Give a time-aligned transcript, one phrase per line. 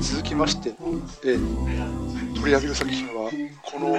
[0.00, 0.74] 続きまして、
[1.24, 3.30] えー取り上げる作品は
[3.62, 3.92] この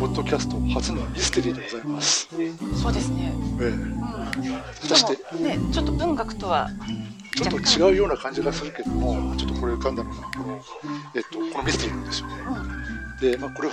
[0.00, 3.32] ポッドキャスト初のミステリーでございます、えそうですね。
[3.36, 4.00] ーうん。
[4.00, 6.70] 果たしてね、ちょっと文学とは
[7.36, 10.60] ちょっと違うような感じがするけどもちょっとこれ浮かんだのがこの,、
[11.14, 12.34] えっとこのミステリーなんですよね。
[13.20, 13.70] で、まあ、これを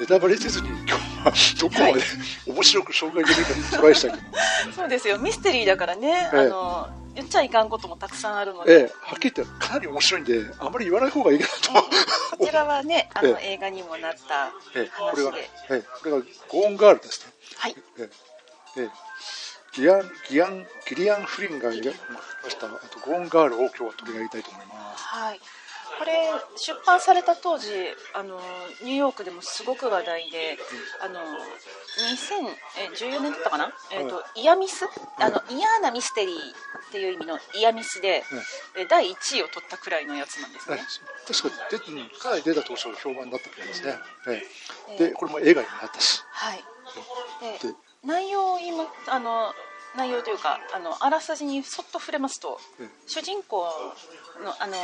[0.00, 2.02] ネタバレせずに今日はどこまで
[2.48, 4.22] 面白く紹介できるかにトライしたいけど、
[4.74, 5.16] そうですよ。
[5.18, 6.38] ミステリーだからね、ええ。
[6.40, 8.72] あの言っちゃいかんこともたくさんあるので。
[8.72, 11.88] ええはっきり言ってかなり面白いんであまり言わない方がいいかなと
[12.38, 15.50] こちらはね、 あの、え映画にもなったええこれが、話で。
[15.70, 17.76] ええこれがゴーンガールですねはい。
[17.98, 18.10] え
[18.76, 18.90] えええ
[19.72, 21.92] ギアンギアンギリアン・フリンがいら
[22.42, 25.40] ましたあとゴーンガールを今日は取り上げたいと思いますはい。
[25.98, 26.12] これ
[26.56, 27.68] 出版された当時
[28.14, 28.40] あの
[28.82, 30.58] ニューヨークでもすごく話題で、
[31.02, 31.20] あの
[33.00, 34.86] 2014年だったかな、えーとイヤミス？
[35.18, 36.38] あの嫌なミステリーっ
[36.92, 38.22] ていう意味のイヤミスで、
[38.76, 40.82] え第1位を取ったくらいのやつなんですえね。
[41.26, 43.94] 確か出てうんかなり出た当初評判だったみたいですね、
[44.28, 44.94] ええ。
[44.94, 46.22] えでこれも映画になったし。
[46.30, 46.64] はい。
[47.62, 49.52] でで内容を言いまあの
[49.96, 53.64] 内容というかあのあらすじにそっと触れますと、ええ主人公
[54.44, 54.76] のあの、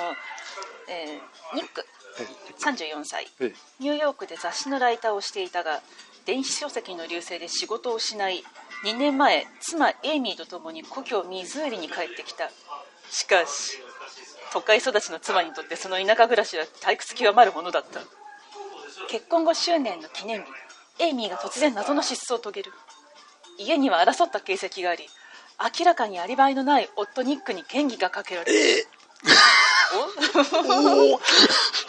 [0.88, 1.84] えーニック
[2.18, 2.24] え
[2.64, 3.54] 34歳ええ。
[3.78, 5.80] ニューヨークで雑誌のライターをしていたが
[6.24, 8.42] 電子書籍の流星で仕事を失い
[8.84, 12.50] 2年前妻エイミーと共に故郷ミズーリに帰ってきた。
[13.10, 13.78] しかし
[14.52, 18.00] 都会育ちの妻にとってその田舎暮らしは退屈極まるものだった。
[19.08, 20.48] 結婚5周年の記念日
[20.98, 22.72] エイミーが突然謎の失踪を遂げる
[23.58, 25.06] 家には争った形跡があり
[25.78, 28.86] 明らかにアリバイのない夫ニックに嫌疑がかけられる、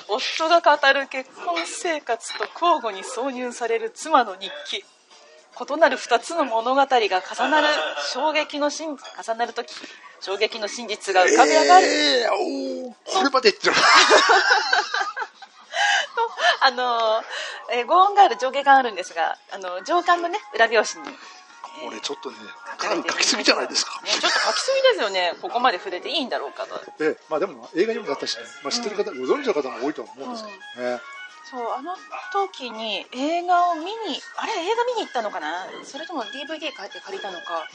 [0.10, 0.16] お？
[0.16, 4.86] 夫が語る結婚生活と交互に挿入される妻の日記。
[5.60, 7.10] 異なる2つの物語が重
[7.50, 7.68] なる
[8.14, 8.98] 衝撃の真重
[9.36, 9.74] なる時
[10.22, 13.52] 衝撃の真実が浮かび上がる、えーこれまで
[16.62, 17.24] あの
[17.72, 21.16] えーゴーンガール上下巻あるんですがあの上巻のね裏表紙に
[21.84, 22.38] これちょっとね
[22.80, 24.02] 書きすぎじゃないですか。
[24.02, 25.34] ね、ちょっと書きすぎですよね。
[25.42, 26.80] ここまで触れていいんだろうかと。
[27.04, 30.52] ええまあでも映画にもなったしね、まあ、知ってる方、ご存知の方も多いとは思うんですけ
[30.82, 31.00] どね、
[31.50, 31.96] そうあの
[32.34, 33.90] 時に映画を見に
[34.36, 35.68] あれ映画見に行ったのかな？
[35.84, 37.68] それとも DVD 買って借りたのか、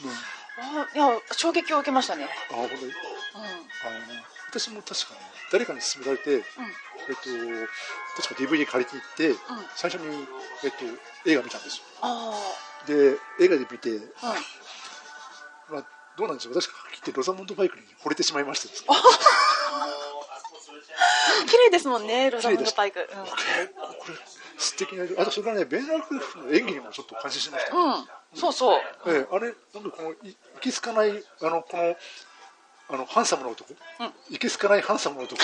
[0.59, 2.83] あいや衝撃を受けましたね、あ本当に？
[2.83, 2.95] うん、あの
[4.49, 5.19] 私も確かに
[5.51, 9.35] 誰かに勧められて、えっと、確か DVD 借りて行って、
[9.75, 10.27] 最初に、
[10.63, 11.83] えっと、映画見たんですよ。
[12.01, 12.33] あ
[12.87, 14.35] で映画で見て、あ、
[15.69, 15.85] うん、まあ、
[16.17, 16.53] どうなんでしょう。
[16.53, 18.87] 私はっきり言ってロザモンドバイクに惚れてしまいましてですね。
[21.47, 23.05] 綺麗ですもんねロザムンドパイク、うん。
[23.05, 23.17] 結
[23.75, 24.15] 構これ
[24.57, 28.79] 素敵なあとそれからねベン・アフレックの演技にもちょっと感心しました、うん、そうそう。
[29.07, 31.11] ええあれなんかこのいいけすかない
[31.41, 31.95] あのこの
[32.89, 33.73] あのハンサムな男、
[34.29, 35.41] いけすかないハンサムな男。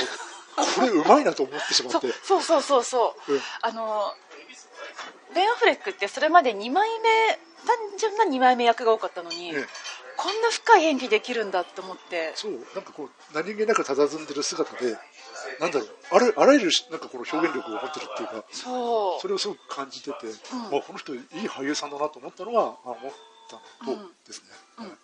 [0.76, 2.08] これうまいなと思ってしまそって。
[2.08, 4.14] うそうそうそうそう、うんあの
[5.36, 9.66] ベン・アフレックってそれまで2枚目単純な2枚目役が多かったのに、ええ。
[10.18, 12.34] こんな深い演技できるんだって思って。
[12.36, 12.52] そう。
[12.76, 14.98] なんかこう何気なく佇んでる姿で
[15.60, 15.90] なんだろう。
[16.12, 19.22] あらあらゆるなんかこの表現力を持ってるっていうかそう。
[19.22, 20.30] それをすごく感じてて、ん。
[20.72, 23.14] まあ、この人いい俳優さんだなと思ったのはあ思っ
[23.50, 24.48] たのとですね、
[24.80, 24.98] うん。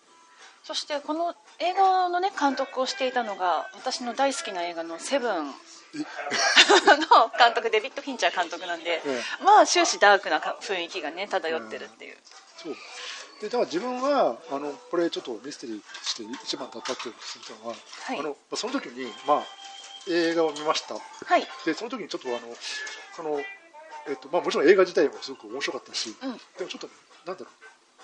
[0.63, 5.53] そしてこの映画のね監督をしていたのが私の大好きな映画の「セブン」
[7.09, 12.17] の監督デビッド・フィンチャー監督なんで、えまあ終始ダークなか雰囲気がね漂ってるっていう、
[12.57, 12.75] そう。
[13.41, 18.19] でだから自分はあのこれちょっとミステリーとして一番だったってするのは、はい。
[18.19, 19.43] あのまあその時に、まあ、
[20.07, 20.95] 映画を見ました。
[20.95, 21.47] はい。
[21.65, 22.39] でその時にちょっとあの
[23.15, 23.39] その、
[24.07, 26.37] えっとまあ、もちろん映画自体もすごく面白かったし、うん。
[26.57, 26.89] でもちょっと
[27.25, 27.51] なんだろ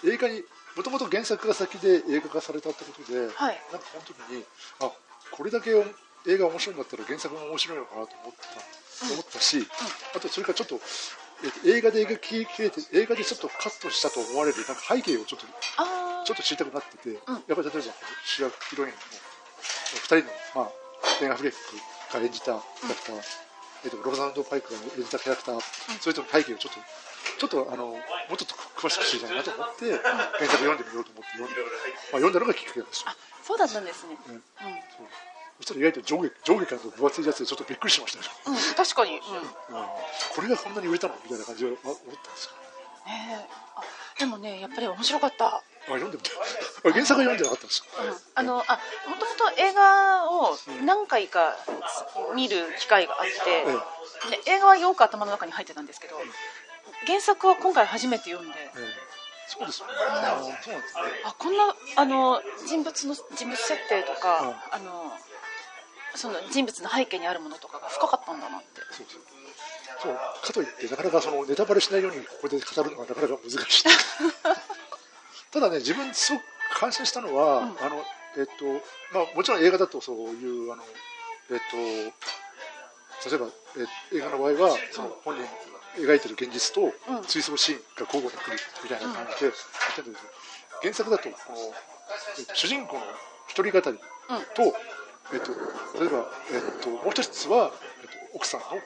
[0.03, 0.44] う映画に
[0.75, 3.62] もともと原作が先で映画化されたってことで、はい。
[3.72, 4.44] なんかこの時に
[4.79, 4.91] あ
[5.31, 5.72] これだけ
[6.27, 9.67] 映画面白いんだったら原作も面白いのかなと思った,、思ったし、
[10.15, 10.81] あとそれからちょっと、
[11.43, 15.47] えっと映画で描ききれて映画でちょっとカットしたと思われるなんか背景をちょっと
[15.78, 17.13] あちょっと知りたくなってて、ん。
[17.13, 17.72] やっぱり例えば
[18.25, 20.23] 主役ヒロインの2人の、
[20.55, 20.72] まあ、
[21.19, 23.22] ベン・アフレックが演じたキャラクター、
[23.85, 25.61] えっと、ローザンド・パイクが演じたキャラクター、
[25.99, 26.79] それとの背景をちょっと
[27.37, 27.97] ちょっとあのも
[28.34, 31.61] うちょっと詳しく知りたいなと思って原作読んでみようと思って読んで,、
[32.13, 33.05] まあ、読んだのがきっかけなんです
[33.41, 34.41] そうだったんですね、ねう
[34.97, 35.07] そう
[35.61, 39.78] そしたら意外と上下上下からの分厚いやつでちょっとびっくりしましたよ、んうん、確かに、うん。
[39.78, 39.85] うん。
[40.35, 42.52] これがこんなに売れたのみたいな感じであ思ったんですよ
[43.05, 43.61] ねえ。
[43.78, 43.81] あ
[44.17, 48.79] でもねやっぱり面白かった、あ読んでみたあ原作は読んでなかったんですようん、あのあ
[49.09, 51.55] もともと映画を何回か
[52.35, 53.22] 見る機会があっ
[54.25, 56.16] て、で映画はよく頭の中に入ってたんですけど
[57.05, 58.58] 原作は今回初めて読んで。
[58.58, 59.22] ええ。
[59.52, 59.93] そうですよね。
[59.99, 61.02] あそうなんですね。
[61.25, 65.11] あこんなあの人物の人物設定とか、あの
[66.16, 68.81] その人物の背景にあるものとかが深かったんだなって。
[68.91, 69.22] そうそう。
[70.02, 70.16] そう。
[70.16, 73.84] かといってなかなかそのネタバレしないようにここで語るのがなかなか難しい。
[75.52, 76.43] ただね自分すごく
[76.79, 77.78] 感心したのは、うん。
[77.81, 78.05] あの
[78.37, 78.66] えっと
[79.11, 80.84] まあもちろん映画だとそういうあの
[81.52, 81.78] えっと
[83.29, 83.47] 例えば、
[84.11, 85.47] え映画の場合はその本人
[85.97, 87.23] 描いてる現実とうん。
[87.23, 90.16] 追走シーンが交互に来るみたいな感じでやってるん
[90.81, 91.58] 原作だとこの、
[92.40, 93.03] えっと主人公の
[93.47, 93.99] 一人語り
[94.55, 94.73] と、
[95.33, 95.51] えっと、
[95.99, 98.81] 例えば、えっと、もう一つは、えっと、奥さんの方の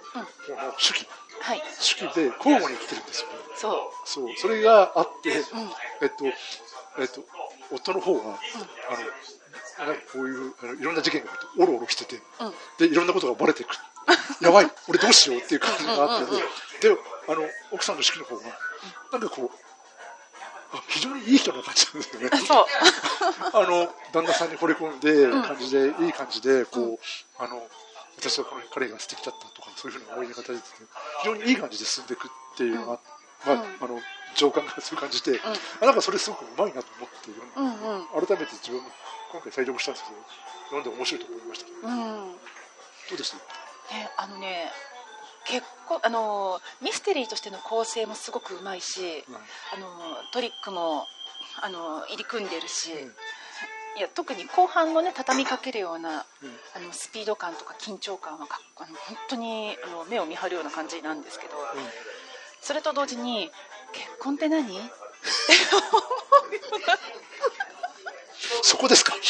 [0.77, 1.07] 手記
[1.41, 1.61] はい。
[1.79, 3.29] 手記で交互に来てるんですよ。
[3.29, 3.73] ねそう。
[4.05, 4.35] そう。
[4.37, 5.33] それがあって、ん。
[6.01, 6.25] えっと
[6.97, 7.25] えっと
[7.71, 8.39] 夫の方は、
[8.89, 12.53] あのなんかこういうあのいろんな事件がおろおろしてて、うん。
[12.77, 13.75] でいろんなことがバレてくる。
[14.41, 16.43] やばい俺どうしようっていう感じがあって、うんうんうん
[16.81, 16.89] で
[17.27, 17.41] あの
[17.71, 18.43] 奥さんの手記の方が
[19.11, 19.74] なんかこうあ
[20.87, 22.37] 非常にいい人な感じなんですよね。
[22.47, 22.65] そう。
[23.53, 27.67] あの旦那さんに惚れ込んで、感じでいい感じでこう、あの
[28.17, 30.59] 私はこの彼が素敵だったとかそういうふうな思い方で
[31.21, 32.99] 非常にいい感じで進んでいくっていうのが、
[33.45, 34.01] まああの
[34.35, 35.39] 情感がそういう感じで、
[35.81, 38.89] あなんかそれすごくうまいなと思って、うんうん改めて自分も
[39.31, 40.17] 今回再読したんですけど
[40.65, 42.31] 読んで面白いと思いましたけどうん。
[43.09, 44.71] どうでしたね、あのね
[45.47, 49.35] 結構あのミステリーとしての構成もすごくうまいし、うん。
[49.35, 49.39] あ
[49.79, 49.87] の
[50.31, 51.07] トリックも
[51.61, 53.15] あの入り組んでるし、うん。
[53.97, 56.59] いや特に後半のね畳みかけるような、うん。
[56.75, 61.53] あのスピード感とか緊張感はかあの本当にあの目を見張るような感じなんですけど、
[62.61, 63.51] それと同時に
[63.93, 64.65] 結婚って何？
[64.77, 64.91] はい
[68.61, 69.13] そこですか？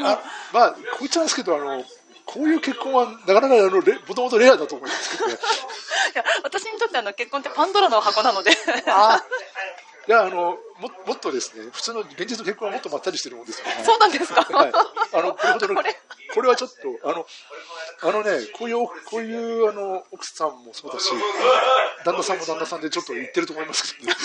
[0.00, 0.22] あ
[0.52, 1.84] まあこいつなんですけどあの
[2.36, 5.34] こういう結婚はなかなかあのレもともとレアだと思いますけどね。
[5.34, 5.36] い
[6.18, 8.50] や私にとってあの結婚ってパンドラの箱なので。
[8.86, 9.22] あ
[10.06, 15.96] いやあのももっとですね普通の現実の結婚はもっとまったりしてるもんですよ、ね、そうなんですか、はい、あのこれほどのこれ。
[16.32, 17.26] これはちょっとあの
[18.02, 21.10] あのねこういうこういうあの奥さんもそうだし
[22.04, 24.14] 旦那さんも旦那さんでちょっと言ってると思いますけどね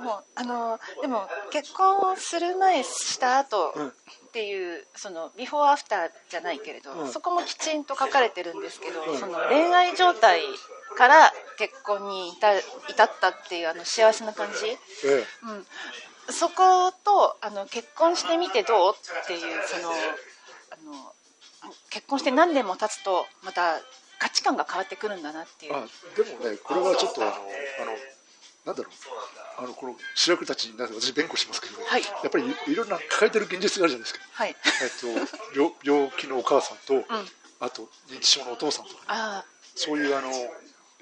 [0.00, 3.92] もうあのでも結婚する前した後うん。
[4.30, 7.12] っていうそのビフォーアフターじゃないけれど、うん。
[7.12, 9.18] そこもきちんと書かれてるんですけど、うん。
[9.18, 10.40] その恋愛状態
[10.96, 12.58] から結婚に至
[12.88, 14.66] 至ったっていうあの幸せな感じ、
[15.08, 15.24] え
[16.28, 19.90] うん、そことあの結婚してみてどうっていうその
[20.70, 23.80] あの結婚して何年も経つとまた
[24.18, 25.72] 価値観が変わってくるんだなっていう。
[25.72, 27.32] でもねこれはちょっとあの
[28.64, 28.92] なんだろう。
[29.62, 32.02] あのこの主役たちにな私弁護しますけど、はい。
[32.02, 34.20] やっぱりいいろんな抱えてる現実があるじゃないですか。
[34.32, 37.04] はい、えっと病病気のお母さんと、ん。
[37.60, 40.28] あと認知症のお父さんとかそういうあの、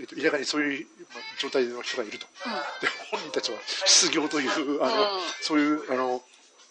[0.01, 2.53] えっと、田舎にそういうまあ状態の人がいると、うん。
[2.53, 5.21] で本人たちは失業というあの、うん。
[5.41, 6.23] そういうあの、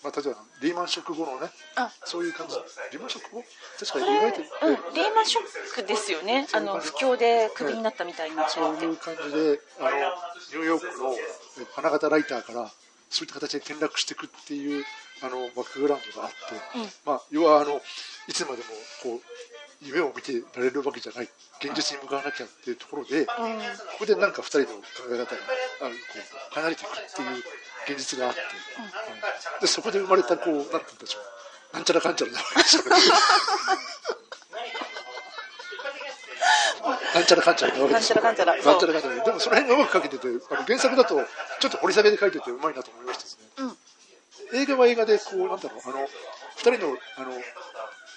[0.03, 1.91] まあ、例えばリーマンショック後のねあ。
[2.05, 2.55] そういう感じ。
[2.91, 3.43] リーマンショック後？
[3.79, 9.89] 確かに意外と、うん、リーマンショックですよね、あの不況でクビになったみたいになそういう感じであの
[10.53, 11.17] ニューヨークのえ
[11.73, 12.71] 花形ライターから
[13.09, 14.83] そういった形で転落していくっていう
[15.23, 16.89] あのバックグラウンドがあって、うん。
[17.05, 17.81] まあ、要はあの
[18.27, 18.63] いつまでも
[19.01, 19.21] こう
[19.81, 21.29] 夢を見てられるわけじゃない。
[21.61, 23.33] 現実に向かわなきゃっていうところで、こ
[23.99, 24.73] こでなんか2人の考
[25.09, 25.41] え方が
[25.81, 25.95] あのこ
[26.51, 27.43] う離れていくっていう
[27.87, 28.47] 現実があって、うん
[29.61, 31.75] でそこで生まれたこうなんて言うんでしょう。
[31.75, 32.89] なんちゃらかんちゃらなわけですよね。
[37.13, 38.21] なんちゃらかんちゃらなわけですよ。
[38.21, 38.63] なんちゃらかんちゃら。
[38.63, 39.23] なんちゃらかんちゃら。
[39.23, 41.15] でもその辺がうまく書けててあの原作だと
[41.59, 46.07] ちょっと掘り下げで書いててうまいなと思いましたですね、映画は映画でこうなんだろうあの
[46.57, 47.31] 2人のあの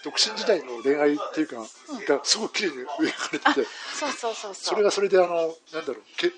[0.05, 6.31] 独身時代の恋愛っていうか、がすごく綺麗に描かれててそうそうそうそれがそれであのなんだろうけえ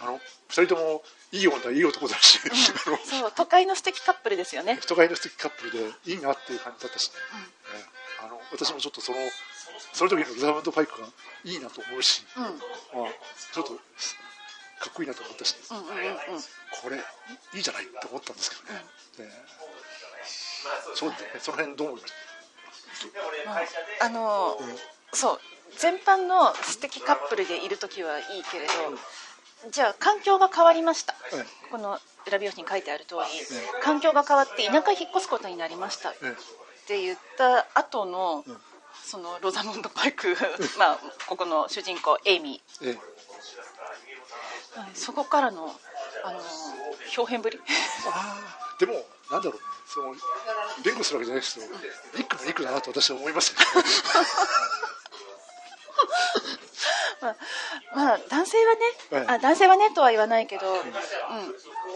[0.00, 2.40] あの2人ともいい女いい男だし、
[2.86, 4.78] あのそう都会の素敵カップルですよね。
[4.80, 7.10] 人がいの素敵カップルでいいなっていう感じだったし。
[7.10, 7.16] ね、
[7.78, 7.84] ね
[8.20, 9.18] あの私もちょっとその
[9.92, 11.06] その時のロザムンド・パイクが
[11.44, 12.42] いいなと思うし、うん。
[12.44, 13.12] まあ、
[13.52, 13.80] ちょっとか
[14.90, 16.42] っこいいなと思ったし、うんうんうんうん。
[16.82, 18.80] これいいじゃないって思ったんですけどね、
[19.28, 19.32] ね
[20.94, 22.12] そうねその辺どう思いまし
[24.00, 24.58] あの
[25.12, 25.40] そう
[25.76, 28.72] 全般の素敵カップルでいる時はいいけれど
[29.70, 31.14] じゃあ環境が変わりました。
[31.14, 33.20] はいこの裏表紙に書いてある通り
[33.82, 36.10] 環境が変わって田舎へ引っ越すことになりました。
[36.10, 36.34] っえ。
[36.86, 38.58] て言った後のうん
[39.04, 40.36] そのロザムンド・パイク
[40.78, 40.98] まあ
[41.28, 42.92] ここの主人公エイミええ。
[42.92, 42.98] ー
[44.80, 45.74] はいそこからの
[46.24, 46.40] あの
[47.16, 47.60] 表現ぶり。
[48.78, 48.94] でも
[49.30, 49.52] なんだろう。
[49.54, 49.58] ね
[49.90, 50.14] その
[50.84, 51.72] 弁護するわけじゃないですけど
[52.18, 53.52] ニックもニックだなと私は思います。
[53.52, 53.56] よ
[57.20, 57.36] まあ、
[57.94, 60.78] まあ男性はね、はいあ男性はねとは言わないけど、うん、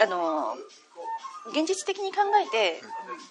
[0.01, 0.55] あの
[1.51, 2.79] 現実的に考えて、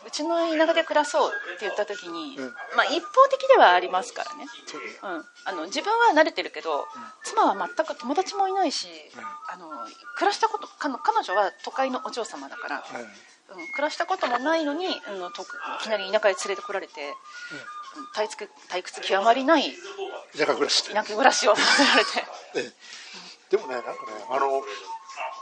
[0.07, 2.45] うちの田舎で暮らそうって言った時に、うん。
[2.77, 5.19] まあ、一方的ではありますからね、そう。
[5.19, 6.85] ん、あの自分は慣れてるけど、
[7.25, 9.23] 妻は全く友達もいないし、うん。
[9.23, 9.71] あの
[10.17, 10.93] 暮らしたこと彼
[11.25, 13.09] 女は都会のお嬢様だから、はいうん、
[13.73, 15.47] 暮らしたこともないのに、あのとい
[15.83, 17.82] きなり田舎へ連れてこられて、うん
[18.15, 19.73] 退屈退屈極まりない
[20.37, 20.95] 田舎暮らしで。
[20.95, 22.11] 田舎暮らしをさせられて。
[22.57, 22.73] ええ。
[23.51, 23.97] でもね、なんかね、
[24.31, 24.65] あの、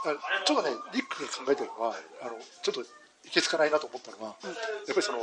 [0.03, 2.85] あちょっとね、リックが考えてるのは、あのちょっとい
[3.31, 4.53] けつかないなと思ったのは、やっ
[4.87, 5.19] ぱりその、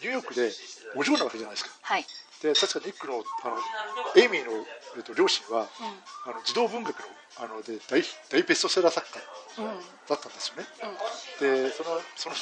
[0.00, 0.52] ニューヨークで
[0.96, 1.70] お嬢なわけじゃないですか。
[1.82, 2.06] はい。
[2.42, 3.56] で、確かニックの、あの、
[4.16, 5.68] エイミーの、えっと、両親は、
[6.26, 7.06] あの児童文学の、
[7.38, 9.20] あの、で、大、大ベストセラー作家
[9.58, 9.66] うん
[10.08, 10.66] だったんですよね。
[11.40, 12.36] で、その、その、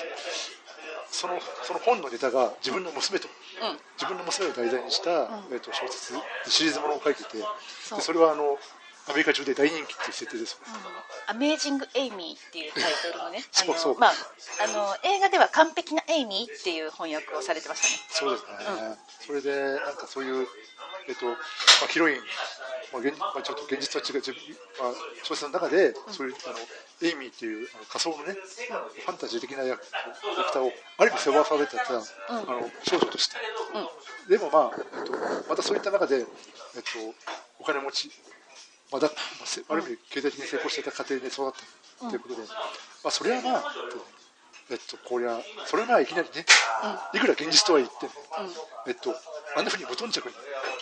[1.16, 3.78] その、その本のネタが自分の娘と、うん。
[3.96, 6.12] 自分の娘を題材にした、えっと小説
[6.46, 7.38] シリーズものを書いてて
[7.82, 7.98] そう。
[7.98, 8.58] でそれはあの
[9.08, 10.74] アメリカ中で大人気っていう設定ですよね、
[11.28, 13.94] アメージング・エイミーっていうタイトルのねあそうそう。
[13.94, 14.12] の、まあ、
[14.58, 18.28] あの映画では完璧なエイミーっていう翻訳をされてましたね。
[18.28, 18.96] そうですね、
[19.26, 20.46] それでなんかそういう、
[21.08, 21.32] えっとま
[21.84, 22.16] あ、ヒロイン、
[22.92, 26.58] まあ現まあ、ちょっと現実とは違う、自分まあ、小説の中で、そういうあの
[27.06, 33.36] エイミーっていうあの仮想のね、ファンタジー的な役キャラクターをある意味背負わされてた、あの少女として、
[34.28, 35.12] でもまあ、えっと、
[35.48, 37.14] またそういった中で、えっと、
[37.60, 38.10] お金持ち、
[38.90, 39.10] まあ、だ
[39.68, 41.52] ある意味経済的に成功していた家庭で育っ
[42.00, 43.74] たということで、まあ、それはまあ、
[44.68, 46.44] えっと、こりゃ、それはまあいきなりね、
[47.14, 48.12] いくら現実とは言っても、
[48.88, 49.14] えっと、
[49.56, 50.34] あんなふうに無頓着に、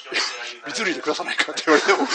[0.72, 2.04] 水類で暮らさないかって言われても、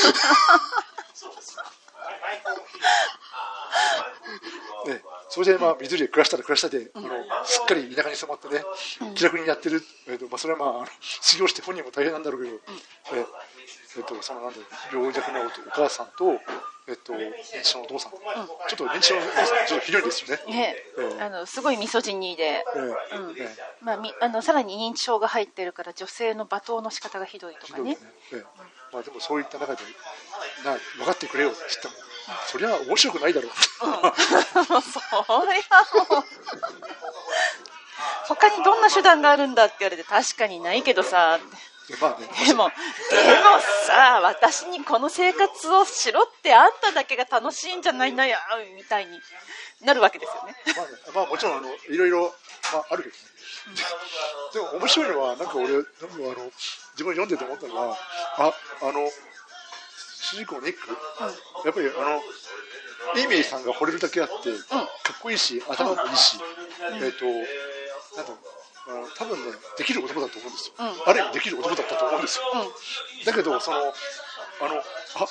[4.87, 7.09] ね、それでまあ水類で暮らしたら暮らしたで、あの
[7.45, 8.63] すっかり田舎に染まってね、
[9.13, 12.55] 気楽にやってる、えっとまあ、それはまああの、失業して本人も大変なんだろうけど、
[13.13, 13.25] え
[13.97, 14.57] えっと、そのなんだ
[14.91, 16.41] ろう病弱なお母さんと、
[16.89, 17.31] えっと、認
[17.61, 18.19] 知症のお父さん、ちょっ
[18.77, 20.43] と認知症のちょっとひどいですよね。
[20.51, 20.75] ね。
[20.97, 22.63] ええあのすごいミソジニーで、え
[23.13, 23.31] えうん。
[23.37, 27.95] ええまあ、みあのさらに認知症が入ってるから女性の罵倒の仕方がひどいとかね。
[28.91, 29.83] まあでもそういった中で、
[30.65, 31.93] な分かってくれよって言っても、
[32.47, 33.87] そりゃ面白くないだろう。
[33.87, 34.13] もう
[34.81, 35.25] それは
[36.09, 36.23] もう。
[38.27, 41.57] 他にどんな手段があるんだって言われて確かにないけどさでまあね、
[41.89, 42.07] でも
[42.45, 42.69] でも
[43.87, 48.37] さ私にこの生活をしろってあんただけが楽しいんじゃないのよ
[48.75, 49.19] みたいに
[49.83, 50.55] なるわけですよね。
[50.75, 52.33] まあね、まあもちろんあのいろいろ、
[52.73, 53.21] まあ、あるけどね。
[54.53, 56.51] ででも面白いのは、なんか俺、なんかあの
[56.93, 57.97] 自分読んでて思ったのは、
[58.37, 59.09] ああの
[60.21, 60.89] 主人公のニック、
[61.65, 61.91] やっぱりあ
[63.15, 66.37] の、エイミーさんが惚れるだけあって、かっこいいし、頭もいいし、
[67.01, 68.58] えっ、と、なんだろう。
[69.17, 70.73] 多分ね、できる男だと思うんですよ、
[71.05, 72.43] ある意味できる男だったと思うんですよ、
[73.25, 75.27] だけど、そのあのあ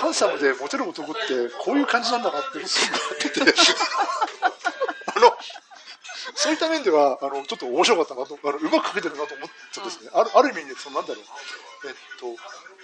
[0.00, 3.54] ハンサムでモテる男ってこういう感じなんだなってすごく思ってて。
[5.16, 5.36] あの
[6.34, 11.24] そういった面ではあのちょっと面白かったなとあのうまく書けてるなと思ってですね、あるある意味でそのなんだろう、
[11.86, 12.26] えっと、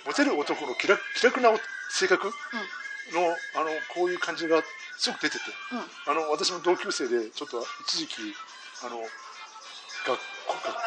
[0.06, 1.50] モテる男の気楽気楽な
[1.90, 2.28] 性格？
[2.28, 2.32] の,、
[3.56, 4.62] あのこういう感じが
[4.96, 5.44] すごく出てて、
[6.06, 8.34] あの私の同級生でちょっと一時期
[8.84, 9.00] あの
[10.06, 10.30] 学校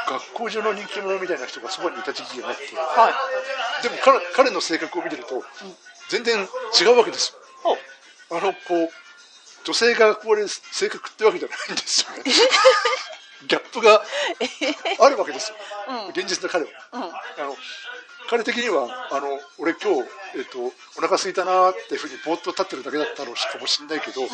[0.10, 2.76] 学校中の人気者みたいな人がそばにいた時期があって。
[2.76, 3.14] はい
[3.84, 5.44] でも彼彼の性格を見てると、
[6.10, 6.48] 全然
[6.80, 7.78] 違うわけですよ。
[8.32, 8.90] あのこう
[9.66, 12.24] 女性が憧れる性格ってわけじゃないんですよね。
[13.46, 14.02] ギャップが
[15.02, 15.58] あるわけですよ、
[16.16, 16.72] 現実の彼は。
[16.94, 16.98] あ
[17.44, 17.58] の
[18.30, 24.28] 彼的にはあの俺今日、えっと、お腹空いたなーっていうふうにぼーっと立ってるだけだったのかもしれないけど、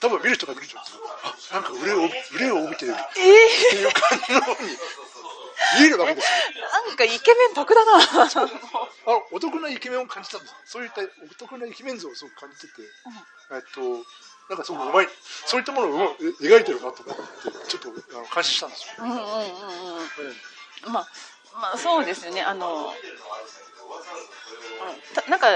[0.00, 0.84] 多分見る人が見る人は
[1.50, 2.92] あなんか腕を腕を帯びてる。
[2.92, 4.76] っていう感じのふうに
[5.80, 6.66] 見えるわけですよ。
[6.88, 7.92] なんかイケメン得だな。
[7.98, 8.28] あ
[9.10, 10.54] のお得なイケメンを感じたんです。
[10.66, 12.82] そういったお得なイケメン像をすごく感じてて、
[13.52, 13.80] えっと
[14.48, 15.08] なんかすごくうまい。
[15.46, 17.22] そういったものを描いてるなと思って
[17.68, 19.32] ちょっとあの感心したんですよ、うんうんうんうん。
[20.86, 20.90] え。
[20.90, 21.08] まあ、
[21.54, 22.92] まあそうですよねあの、うん
[25.14, 25.48] たなんか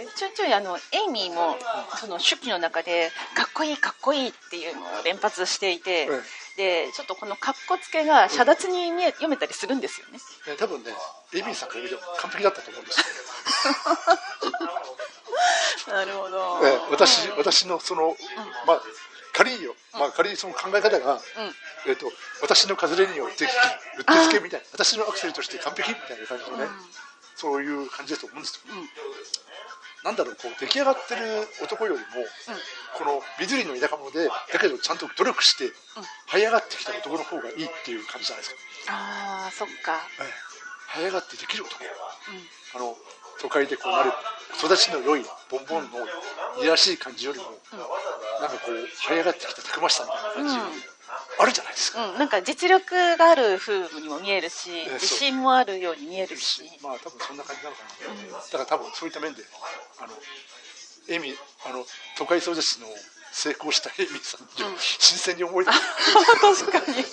[0.00, 1.56] えちょいちょいあのエイミーも
[1.96, 6.08] その手記の中でかっこいいかっこいいっていうのを連発していて、
[6.56, 10.18] でちょっとこのかっこつけが遮奪に見え読めたりするんですよね。
[10.48, 10.90] え多分ね
[11.34, 13.00] エイミーさんから見ても完璧だったと思うんです
[15.88, 16.60] よ、 なるほど。
[16.64, 18.16] え私私のその、
[18.66, 18.82] まあ
[19.38, 21.20] 仮によ、まあ、仮にその考え方が、
[21.86, 22.10] えっと
[22.42, 26.66] 私のカズレによってうってつけみたいな私のアクセルとして完璧みたいな感じのね、
[27.36, 28.74] そういう感じだと思うんですよ、
[30.04, 32.04] なんだろうこう出来上がってる男よりも、
[32.96, 35.72] この緑の田舎者でだけどちゃんと努力して、
[36.30, 38.54] 這い上がってきた男の方がいいっていう感じじゃないです
[38.86, 40.00] か、ああそっか。
[40.20, 40.98] ええ。
[40.98, 41.84] 這い上がってできる男、
[42.74, 42.96] あの
[43.40, 44.12] 都会でこうなる
[44.56, 46.06] 育ちの良いボンボンの
[46.62, 47.44] いやらしい感じよりも、
[48.40, 50.82] なんかこう這い上がってきたたくましさみたいな感じ、
[51.38, 56.62] あるじゃないですか、うん、なんか実力がある風にも見えるし自信もあるように見えるし。
[56.82, 57.88] まあ多分そんな感じなのかな、
[58.38, 59.44] だから多分そういった面で
[60.00, 60.12] あの
[61.08, 61.34] エミ
[61.66, 61.84] あの
[62.16, 62.86] 都会育ちの
[63.32, 66.98] 成功したエミさんに、新鮮に思えた、確かに。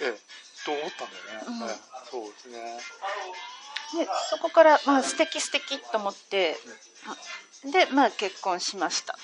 [0.00, 0.20] ええ、
[0.64, 2.80] と思ったんだよね、ええそうですね。
[4.04, 6.58] でそこから、まあ、素敵素敵と思って
[7.64, 9.18] で、まあ、結婚しました、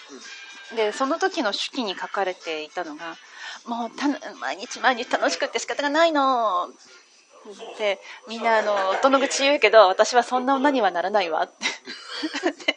[0.76, 3.16] でその時の手記に書かれていたのが
[3.66, 6.70] 「もうた毎日毎日楽しくって仕方がないの」
[7.78, 11.42] でみんなあの夫の口言うけど私はそんな女にはならないわ。
[11.44, 12.76] って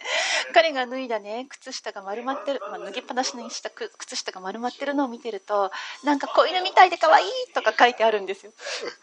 [0.53, 5.72] 彼が脱いだね靴下が丸まってる、まあ、脱ぎっぱなしにした靴下が丸まってるのを見てると
[6.03, 8.51] なんか子犬みたいで可愛いとか書いてあるんですよ。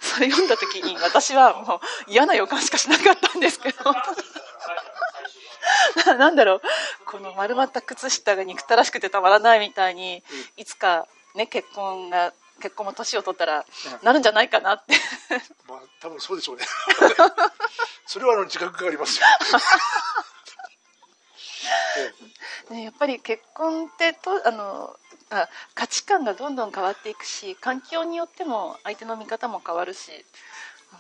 [0.00, 3.94] それ読んだ時に私はもう嫌な予感しかしなかったんですけど。
[6.06, 6.62] な なんだろう。
[7.06, 10.22] この丸まった靴下が憎たらしくてたまらないみたいに
[10.56, 13.64] いつかね結婚が結婚も年を取ったら
[14.02, 14.94] なるんじゃないかなって。
[15.68, 16.66] まあ多分そうでしょうね。
[18.06, 19.26] それはあの自覚がありますよ、
[21.96, 22.12] え
[22.70, 24.94] えね、やっぱり結婚ってとあの
[25.30, 30.98] あ価値観がどんどん変わっていくし環境によっても相手の見方も変わるし、うん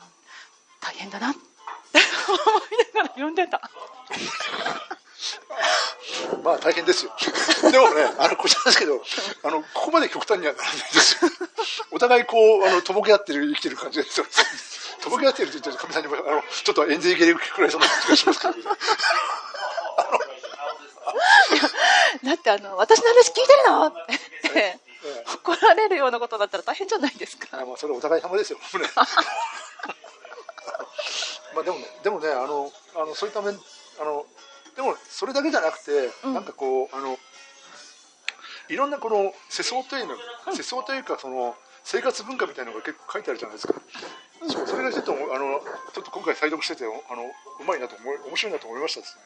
[0.80, 1.53] 大変だなって
[1.94, 3.60] 思いながら読んでた
[6.42, 7.12] まあ大変ですよ。
[7.70, 9.02] でもね、あの、こちらですけど、
[9.44, 11.30] あの、ここまで極端にはならないですよ。
[11.90, 14.26] お互いこう、あの、とぼけ合ってる、生きてる感じですよ。
[15.00, 18.54] とぼけ合ってるって言ってるかみさんにも、あの、ちょっとエンゼリゲレくらいそんな気がしますけど、
[22.24, 23.92] だってあの私の話聞いてるのっ
[24.42, 24.78] て
[25.34, 28.58] 怒られるようなことだったら大変じゃないですかあまあ、それお互い様ですよ。
[28.58, 28.64] ね
[31.54, 33.54] まあでもね、でもね、あの、あのそういった面、
[34.00, 34.26] あの、
[34.76, 37.16] でもそれだけじゃなくて、うんなんかこう、あの、
[38.68, 40.16] いろんなこの世相というの、
[40.52, 43.74] 世相というか、その、生活文化みたいなのが結構書いてあるじゃないですか。
[44.48, 45.60] そうそれがちょっと、あの、
[45.92, 47.24] ちょっと今回再読してて、あの、
[47.60, 49.22] うまいなと思い、面白いなと思いましたですね。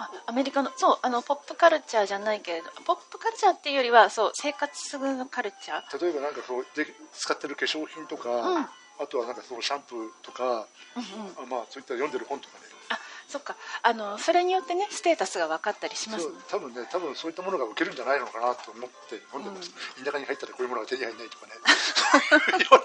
[0.00, 8.68] あアメリカのそうあのポップカルチャーじゃないけれどポップカルチャーっていうよりはそう生活のカルチャー例えばなんかこう、で使ってる化粧品とか、ん
[9.00, 11.48] あとはなんかそのシャンプーとか、うんうん。
[11.48, 12.64] あまあそういった読んでる本とかね。
[12.90, 13.56] あそっか。
[13.82, 16.34] あのそれによってねステータスが分かったりしますね。
[16.50, 19.72] 多分ね多分そういったものが受けるんじゃないのかなと思って読んでます、
[20.04, 21.52] 田舎に入ったらこういうものが手に入らないとかね。
[22.60, 22.82] いろん。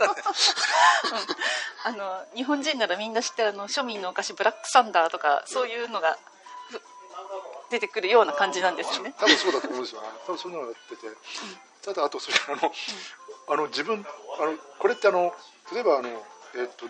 [1.84, 6.18] あの日本人ならみんな知ってるあの庶民のお菓子ブラックサンダーとかそういうのが
[6.70, 6.82] ふ
[7.70, 9.14] 出てくるような感じなんですよね。
[9.20, 10.02] 多分そうだと思うんですよ。
[10.02, 10.96] ね多分そういうのがやって。
[10.96, 11.08] て、
[11.86, 12.72] ただあとそれあの、
[13.48, 14.06] あの自分
[14.40, 15.34] あのこれってあの
[15.74, 16.10] 例えばあの
[16.56, 16.86] えっと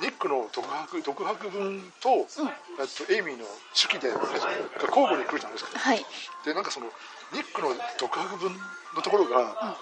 [0.00, 4.18] ニックの独白独白文と,、えっとエイミーの手記でが
[4.86, 5.78] 交互に来るじゃないですか。
[5.78, 6.04] はい。
[6.44, 6.86] でなんかその
[7.32, 8.54] ニックの独白文
[8.94, 9.76] のところが、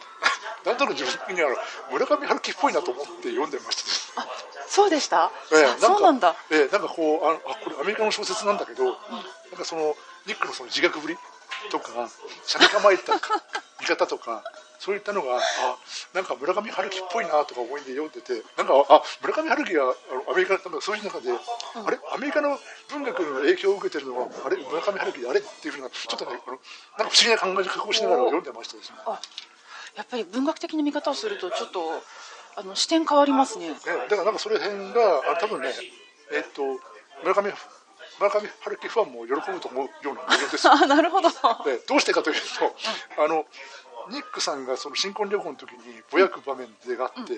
[0.64, 1.56] なんとなく自分的にはあの
[1.92, 4.22] 村上春樹っぽいなと思って読んでました。
[4.22, 4.26] あ
[4.66, 6.34] そうでした、ええあそうなんだ。
[6.50, 8.94] ええなんかこうああこれアメリカの小説なんだけど、なん
[9.56, 9.94] かその
[10.26, 11.16] ニックのその自虐ぶり
[11.70, 12.08] とか
[12.44, 13.14] しゃに構えた
[13.80, 14.42] 見方とか
[14.78, 15.40] そういったのがあ
[16.14, 19.94] なんか村上春樹っぽいなとか思いで読んでてなんかあ村上春樹が
[20.30, 22.58] アメリカなんかそういう中で、あれアメリカの
[22.90, 28.96] 文学の影響を受けてるのはあれ村上春樹であれっていうふうなちょっとねなんか不思議な考え方をしながら読んでましたですね。
[29.06, 29.20] あ
[29.96, 31.80] やっぱり文学的な見方をするとちょっと
[32.56, 33.70] あの視点変わりますね。
[33.70, 33.74] ね、
[34.08, 35.68] だからなんかそれ辺があ多分ね
[36.32, 36.62] えっと
[37.22, 37.52] 村上
[38.18, 40.72] 村上春樹ファンも喜ぶと思うような内容ですよ。
[40.76, 41.28] あなるほど。
[41.64, 42.36] でどうしてかという
[43.16, 43.46] と、あの
[44.10, 45.78] ニックさんがその新婚旅行の時に
[46.10, 47.34] ぼやく場面でがあって、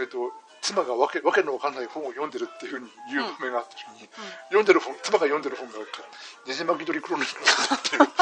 [0.00, 4.08] えっと妻がわけわけのわかんない本を読んでるっていうふうに言う場面があった時に、
[4.48, 7.46] 読んでる本妻が読んでる本が「ねじ巻き鳥クロニクル」っ
[7.82, 8.08] ていう。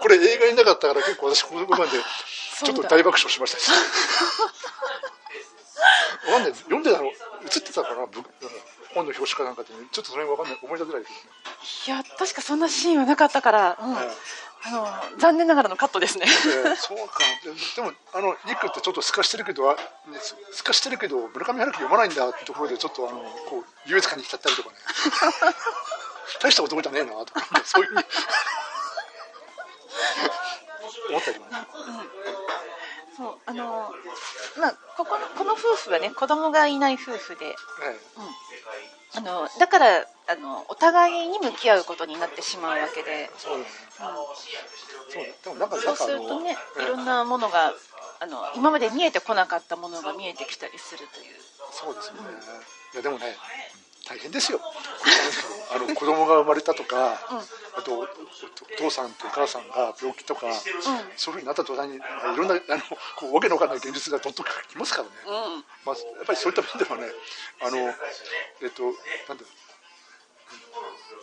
[0.00, 1.98] これ映画になかったから結構私この部分で
[2.64, 3.70] ちょっと大爆笑しましたです
[6.26, 6.54] わかんない。
[6.54, 7.14] 読んでたの映っ
[7.62, 8.06] てたかな？
[8.06, 8.22] ぶ
[8.94, 10.58] 本の表紙かなんかで、ね、ちょっとそれわかんない。
[10.62, 11.18] 思い出せないですね。
[11.86, 13.94] いや確かそんなシーンはなかったから、うん。
[13.94, 14.08] はい
[14.64, 14.86] あの
[15.18, 16.26] 残念ながらのカットですね。
[16.26, 17.18] えーそうか。
[17.44, 19.76] ででもあのニックってちょっと透かしてるけど
[20.52, 24.76] 透かしてるけど村上春樹読まないんだってところでちょっとあのこう優越感に浸ったりとかね。
[26.40, 27.90] 大した男じゃねえなとかそういう
[31.10, 31.52] 思ったりもね
[33.16, 33.92] そうあの
[34.58, 37.54] まあここのこの夫婦はね子供がいない夫婦でえ
[39.14, 39.86] あのだから
[40.28, 43.64] あのお互いに向き合うことになってしまうわけで、えそうだね
[45.10, 47.74] そうねでもなんかそうなんするとねええいろんなものが
[48.20, 51.42] あの今まで見えてこなかったものが見えてきたりするという。
[51.72, 52.18] そうですね、
[52.92, 53.34] いやでもね
[54.06, 54.60] 大変ですよ。
[55.74, 57.18] あの子供が生まれたとか、
[57.74, 58.06] あとお
[58.76, 60.52] 父さんとお母さんが病気とか、
[61.16, 62.00] そういうふうになった途端にい
[62.36, 62.82] ろんなあの
[63.16, 65.64] こうわけのわかんない現実がどんどんきますからね、うん。
[65.84, 67.12] まあ、やっぱりそういった面ではね
[67.60, 67.78] あの
[68.62, 69.46] えっとなんだろう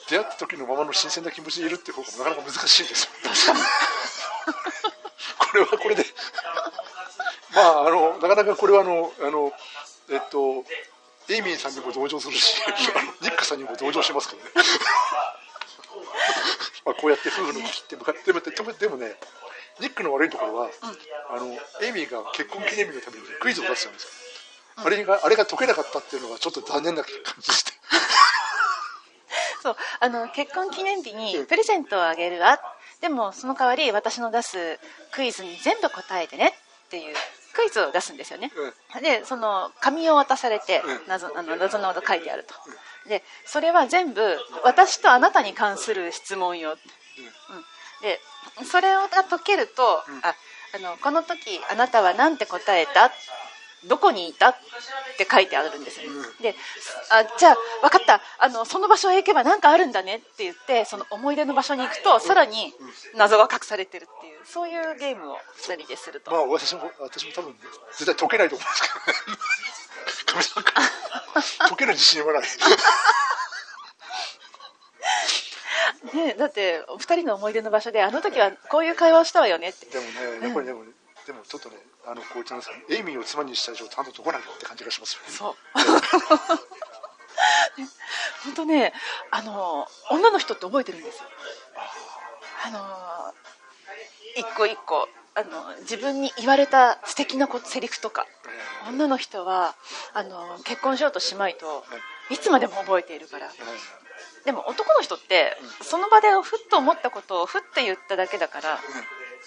[0.10, 3.12] 出会った時のままの新鮮な気持ちでいるっていう方がなかなか難しいんですよ。
[5.38, 6.06] これはこれで。
[7.54, 9.54] まああのなかなかこれはあのあの
[10.10, 10.66] えっと
[11.30, 12.62] エイミーさんにも同情するし、
[13.22, 14.50] ニックさんにも同情しますからね。
[16.86, 19.16] まあこうやって夫婦の危機って向かってでもでもでもね
[19.80, 20.70] ニックの悪いところは、
[21.30, 24.10] あのエイミーが結婚記念日のためにクイズを出すんですよ、
[24.86, 27.74] あれがあれが解けなかったっていうのがちょっと残念な感じして。
[29.62, 32.60] そうあの結婚記念日にプレゼントをあげるわ。
[33.02, 34.80] でもその代わり私の出す
[35.12, 36.54] クイズに全部答えてね
[36.88, 37.16] っていう
[37.60, 38.52] クイズを出すんですよね、
[39.02, 41.00] でその紙を渡されてうん。
[41.08, 42.56] 謎あの謎のこと書いてあると。
[43.10, 44.22] でそれは全部
[44.64, 46.78] 私とあなたに関する質問よ、うん、
[48.02, 48.20] で
[48.66, 49.84] それが解けると、
[50.22, 50.36] あ
[50.76, 53.12] あのこの時あなたは何て答えた？
[53.86, 54.50] どこにいた？
[54.50, 54.56] っ
[55.18, 56.56] て書いてあるんですよね、で
[57.10, 58.22] あじゃあ分かった。
[58.40, 62.74] あのその場所へ行けば何かあるんだねって言ってその思い出の場所に行くとさらに
[63.16, 65.38] 謎が隠されてるっていうそういうゲームを
[65.68, 67.56] 2人ですると、まあ私も私も多分
[67.92, 70.46] 絶対解けないと思うんですけどね。
[71.60, 72.44] 解ける自信はない。
[76.14, 79.86] ね、だって2人の思い出の場所であの時はこういう会話をしたわよねって。
[79.88, 80.84] でもねやっぱりでも、
[81.30, 81.76] でもちょっとね
[82.08, 85.28] あのこう言ってますエイミーを妻にした以上ちゃんと解かなきゃって感じがしますよね。
[85.30, 85.56] そう。
[88.46, 88.94] 本当ね
[89.30, 91.26] あの女の人って覚えてるんですよ。
[92.66, 93.36] あの
[94.38, 98.26] 一個一個あの自分に言われた素敵なこセリフとか。
[98.88, 99.76] 女の人は
[100.14, 101.86] あの結婚しようとしまいと
[102.32, 102.40] い。
[102.40, 103.52] つまでも覚えているから。
[104.46, 108.80] でも男の人ってその場でふっと思ったことをふって言っただけだから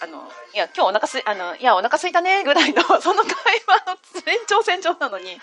[0.01, 3.33] あのいや今日お腹すいあのいやお腹すいたねぐらいの その会
[3.67, 3.99] 話の
[4.33, 5.41] 延長線上なのに。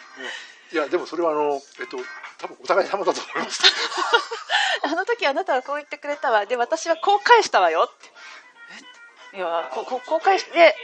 [0.72, 1.98] いやでもそれはあのえっと
[2.38, 3.64] 多分お互い様だと思います。
[4.84, 6.46] あの時あなたはこう言ってくれたわ。
[6.46, 7.90] で私はこう返したわよ。
[7.92, 8.12] って
[9.34, 9.38] え？
[9.38, 10.76] いやこここう返して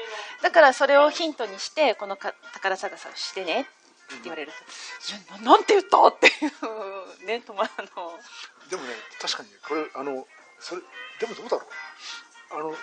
[0.41, 4.57] だからそれをヒントにしてこのか宝探しをしてねって言われると
[5.13, 6.31] 「いやななんて言った?」ってい
[7.21, 8.19] うねとまあの。
[8.69, 10.27] でもね確かにねこれあの
[10.59, 10.81] それ
[11.19, 12.55] でもどうだろう。
[12.55, 12.77] あの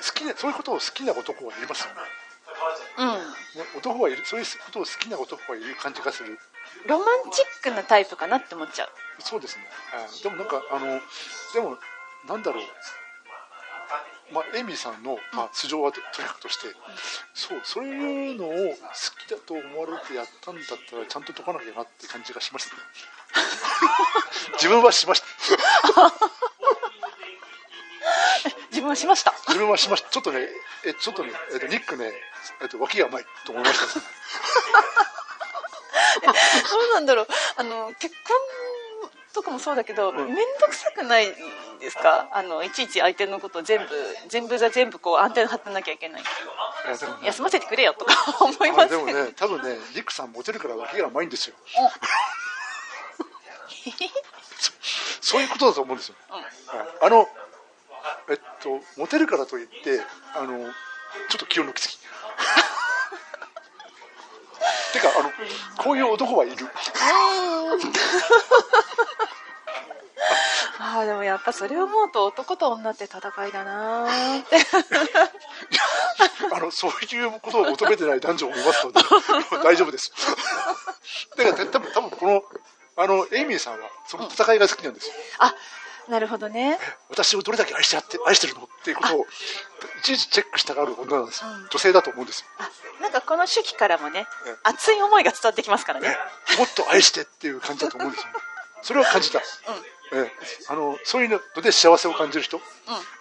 [0.00, 2.00] 好きなそういうことを好きな男はいますよね。
[2.98, 3.08] うん。
[3.08, 6.38] ね男はいるそういうことを好きな男はいる感じがする。
[6.86, 8.88] ロマンチックなタイプかなって思っちゃう。
[9.20, 11.00] そうですね、あでもなんかあの
[11.54, 11.78] でも
[12.26, 12.64] なんだろう。
[14.32, 16.68] まあ、エイミーさんの、まあ、素性はととにかくとして、
[17.34, 18.56] そうそういうのを好
[19.20, 22.82] きだと思われてやったんだったらちゃんと解かなきゃなって感じがしましたね。
[24.56, 25.26] 自分はしました。
[25.38, 25.56] 自
[28.84, 29.32] 分はしました。
[29.48, 30.10] 自分はしました。
[30.10, 30.46] ちょっとね
[30.84, 32.12] えちょっとね、えっと、ニックね、
[32.62, 34.04] えっと、脇が甘いと思いましたね
[36.68, 37.26] そうなんだろう。
[37.56, 38.36] あの結婚
[39.32, 40.36] とかもそうだけど面ん。
[40.60, 41.26] 倒、くさくない
[41.80, 42.28] ですか？
[42.32, 43.86] あのいちいち相手のことを全部
[44.28, 46.22] 全部じゃ全部こうアンテナ張ってなきゃいけない。
[46.22, 46.24] い
[46.90, 47.26] やでもね。
[47.26, 51.56] 休ませてくれよとか 思いまあでもね多分ねニックさんモテるから脇が甘いんですよ。
[55.20, 56.44] そういうことだと思うんですよ、はい。
[57.02, 57.28] あの
[58.28, 60.00] えっとモテるからといって
[60.34, 60.58] あの
[61.28, 61.94] ちょっと気を抜きすぎ
[65.00, 65.30] てかあの
[65.82, 66.68] こういう男はいる。
[70.78, 74.42] ああでもやっぱそれを思うと男と女って戦いだなー。
[74.42, 74.56] っ て
[76.52, 79.00] あのそういうことを求めてない男女もいますので
[79.62, 80.12] 大丈夫です。
[81.36, 82.44] だから多分多分この
[82.96, 85.54] あのエイミーさんはその戦いが好きなんですよ、あ
[86.08, 86.78] なるほどね。
[87.10, 89.26] 私をどれだけ愛してやって愛してるのっていうことをい
[90.02, 92.46] ちいちチェックしたがる女なんですよ、女性だと思うんですよ。
[92.58, 92.70] あ
[93.02, 94.56] なんかこの手記からもねええ。
[94.64, 96.08] 熱い思いが伝わってきますからね。
[96.58, 98.28] もっと愛してっていう感じだと思うんですよ。
[98.82, 99.42] それは感じた、え
[100.12, 100.32] え。
[100.68, 102.60] あのそういうので幸せを感じる人、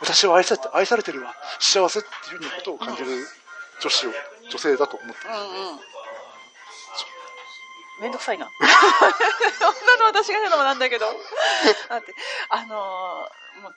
[0.02, 1.34] 私は愛さ愛されてるわ。
[1.60, 3.28] 幸せっていうようなことを感じる
[3.80, 4.14] 女子を
[4.50, 5.80] 女性だと思ってうんうん
[8.00, 8.50] めんどくさいな。
[8.60, 11.06] 女の私が言うのもなんだけど。
[11.90, 12.14] だって。
[12.50, 13.76] あのーもう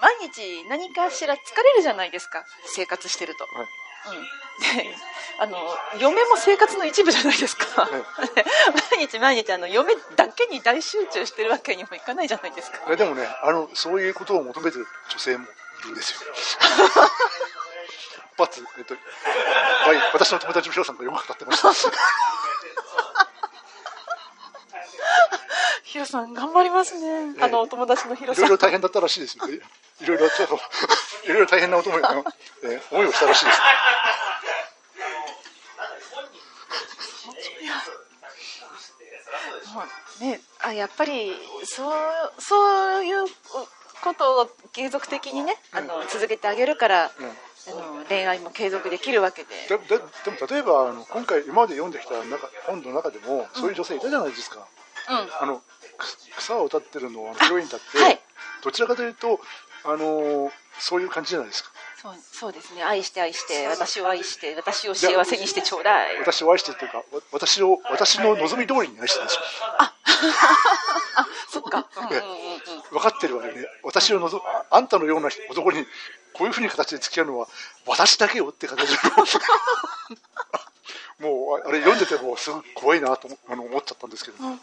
[0.00, 2.44] 毎日何かしら疲れるじゃないですか。
[2.66, 3.66] 生活してると、はい。
[4.06, 4.94] うん、で
[5.38, 5.56] あの
[5.98, 7.88] 嫁も生活の一部じゃないですか、
[8.92, 12.80] 毎日毎日あの嫁だけに大集中してるわけにもいかないじゃないですか。
[12.88, 16.20] えでもねあのそういうことを求めてる女性もいるんですよ。
[18.36, 19.00] バツ、えっと、は
[19.94, 21.68] い、私の友達のヒロさんがよく語ってました。
[25.84, 27.34] ヒロさん頑張りますね。
[27.40, 28.44] あのお友達のヒロさん。
[28.44, 29.60] いろいろ大変だったらしいですよね。
[30.00, 30.58] いろいろちょっと、
[31.24, 32.02] いろいろ大変な思い,、
[32.64, 33.58] えー、思いをしたらしいです。
[40.20, 41.32] ね、あやっぱり
[41.64, 41.92] そう
[42.38, 43.24] そういう
[44.02, 54.64] ことを継続的にね、あの続けてあげるから、うん、あの恋愛も継続できるわけででででも例えばあの今回今まで読んできた中本の中でもそういう女性いたじゃないですか、うん、
[55.06, 55.62] あの
[56.36, 58.20] 草を歌ってるのはヒロインだって、はい、
[58.62, 59.40] どちらかというと
[59.84, 61.70] あのそういう感じじゃないですか。
[62.00, 62.82] そうそうですね。
[62.82, 66.18] 愛して愛して私を愛して私を幸せにしてちょうだい。
[66.18, 69.42] 私を愛してっていうか私を私の望み通りに愛してるんですよ。
[69.78, 69.94] あ
[71.16, 72.24] あそっか、うんうんうん
[72.90, 73.64] 分かってるわよね。
[73.82, 75.84] 私を望あんたのような男に
[76.32, 77.48] こういうふうに形で付き合うのは
[77.86, 78.96] 私だけよって形で
[81.20, 84.60] もうあれ読んでてもすごい怖いなとあの思っちゃったんですけど、うん、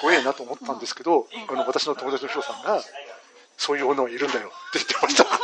[0.00, 2.82] 怖いなと思ったんですけど、あの私の友達の人さんが
[3.56, 5.24] そういう女はいるんだよって言ってました。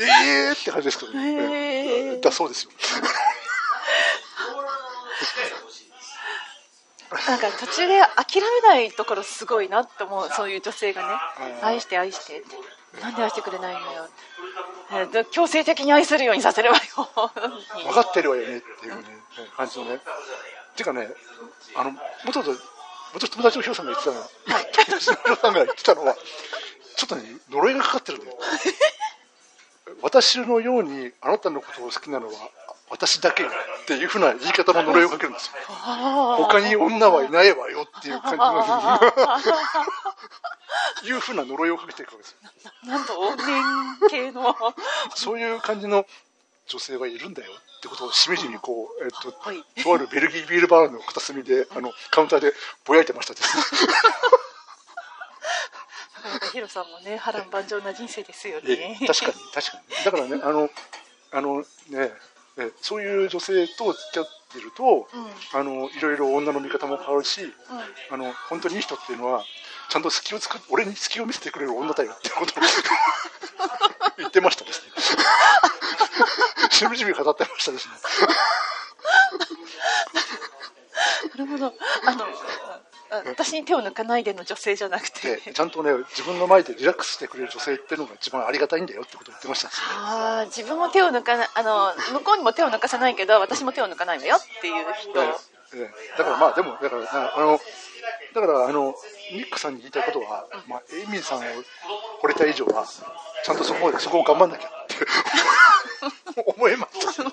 [0.00, 0.04] え
[0.50, 2.70] えって感じですけどね、えー、だそうですよ
[7.26, 11.08] なんか途中で諦めないところすごいなって思うそういう女性がね。
[11.62, 12.42] 愛して愛して。
[13.00, 15.24] なんで愛してくれないのよ。
[15.30, 16.82] 強制的に愛するようにさせればよ。
[17.84, 19.02] 分かってるわよねっていうね、
[19.56, 19.94] 感じのね。
[19.94, 19.98] っ
[20.78, 21.08] ていうかね
[21.74, 21.98] あのも
[22.32, 22.52] ともと
[23.14, 26.14] 私友達のヒロさんが言ってたのは、はい、友達のヒロさんが言ってたのは
[26.96, 28.38] ちょっとね呪いがかかってるんだよ。
[30.02, 32.32] 私のようにあなたのことを好きなのは
[32.90, 33.46] 私だけっ
[33.86, 35.52] ていうふうな言い方の呪いをかけるんですよ。
[36.36, 39.00] 他に女はいないわよっていう感じの
[41.04, 42.36] いうふうな呪いをかけていくわけです
[42.84, 44.54] なんと怨念系の。
[45.14, 46.06] そういう感じの
[46.66, 52.52] 女性はいるんだよってことをしみじみこう、えっと、はい、とあるベルギービールバーの片隅であのカウンターで
[52.84, 53.56] ぼやいてましたです。
[56.52, 58.98] ヒロさんもね波乱万丈な人生ですよね。
[59.06, 60.04] 確かに確かに。
[60.04, 60.68] だからねあの
[61.30, 62.12] あのね
[62.58, 65.08] えそういう女性と付き合ってると、
[65.54, 67.52] うん、あのいろいろ女の見方も変わるし、うん、
[68.10, 69.44] あの本当にいい人っていうのは
[69.88, 72.62] ちゃんと隙を作俺に隙を見せてくれる女だよってことを
[74.18, 74.92] 言ってましたですね。
[76.70, 77.94] しみじみ語ってましたですね。
[81.36, 81.74] なるほど。
[82.06, 82.26] あの
[83.10, 95.26] 私に手を抜かないでの女性じゃなくて、ちゃんとね自分の前でリラックスしてくれる女性っていうのが一番ありがたいんだよってことを言ってました、ああ自分も手を抜かないあの向こうにも手を抜かさないけど私も手を抜かないわよっていう人、え
[95.74, 97.58] え、だからまあでもだからあの
[98.34, 98.94] だからあの
[99.32, 101.42] ニックさんに言いたいことは、まあ、エイミーさんを
[102.22, 102.86] 惚れた以上は
[103.44, 104.70] ちゃんとそこそこを頑張んなきゃっ
[106.34, 107.24] て 思いました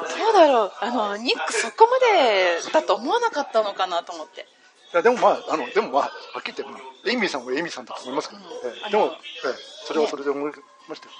[0.00, 0.72] どうだろう。
[0.80, 4.46] あのニックそこまでだと思わなかったのかなと思って。
[4.92, 8.46] いやでもまああのでもまあはっきり言って、まあ、エイミーさんはエイミーさんだと思いますけど、うん。
[8.86, 10.52] えでも、えそれはそれで思い
[10.88, 11.18] ましたよね、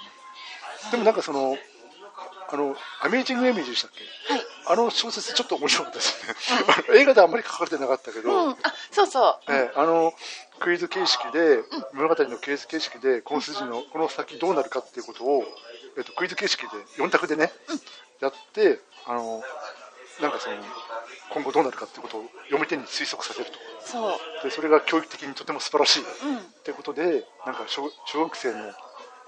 [0.85, 1.57] ね、でもなんかその
[2.49, 6.33] あのアメージング・エミーでしたっけ、はい、あの小説ちょっと面白かったですね、
[6.89, 8.57] うん、 映画ではあんまり書かれてなかったけど、うん、あ
[8.91, 10.13] そうそう、えあの
[10.59, 11.61] クイズ形式で、
[11.93, 15.45] 物語のクイズ形式でこの筋のこの先どうなるかっていうことを、
[15.97, 17.51] えっと、クイズ形式で4択でね、
[18.19, 19.41] やってあの
[20.21, 20.57] なんかその
[21.29, 23.57] 今後どうなるかっていうことを読み手に推測させると。
[23.81, 24.19] そう。
[24.43, 28.73] でそれが教育的にとても素晴らしい、うん、っていうことでなんか小小学生の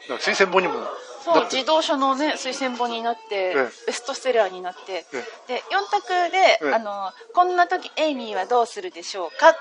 [0.08, 0.76] 推薦本にも
[1.24, 3.54] そう児童書の、ね、推薦本になって、
[3.86, 5.06] ベストセラーになって、
[5.48, 9.56] で4択で、あの「こんな時エイミーはどうするでしょうか?」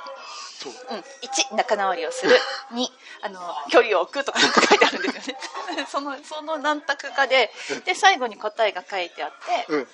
[0.59, 2.37] そう、うん、1仲直りをする。
[2.73, 2.87] 2
[3.23, 5.37] あの距離を置くとかなんか書いてあるんですよ
[5.77, 5.87] ね。
[5.91, 7.53] そのその何択かで
[7.85, 9.83] で最後に答えが書いてあって、うん、う。
[9.83, 9.89] ん、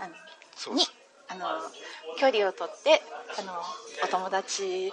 [0.00, 0.14] あの
[0.76, 0.92] 2
[1.28, 1.70] あの
[2.18, 3.02] 距離を取って
[3.38, 3.62] あの
[4.02, 4.92] お友達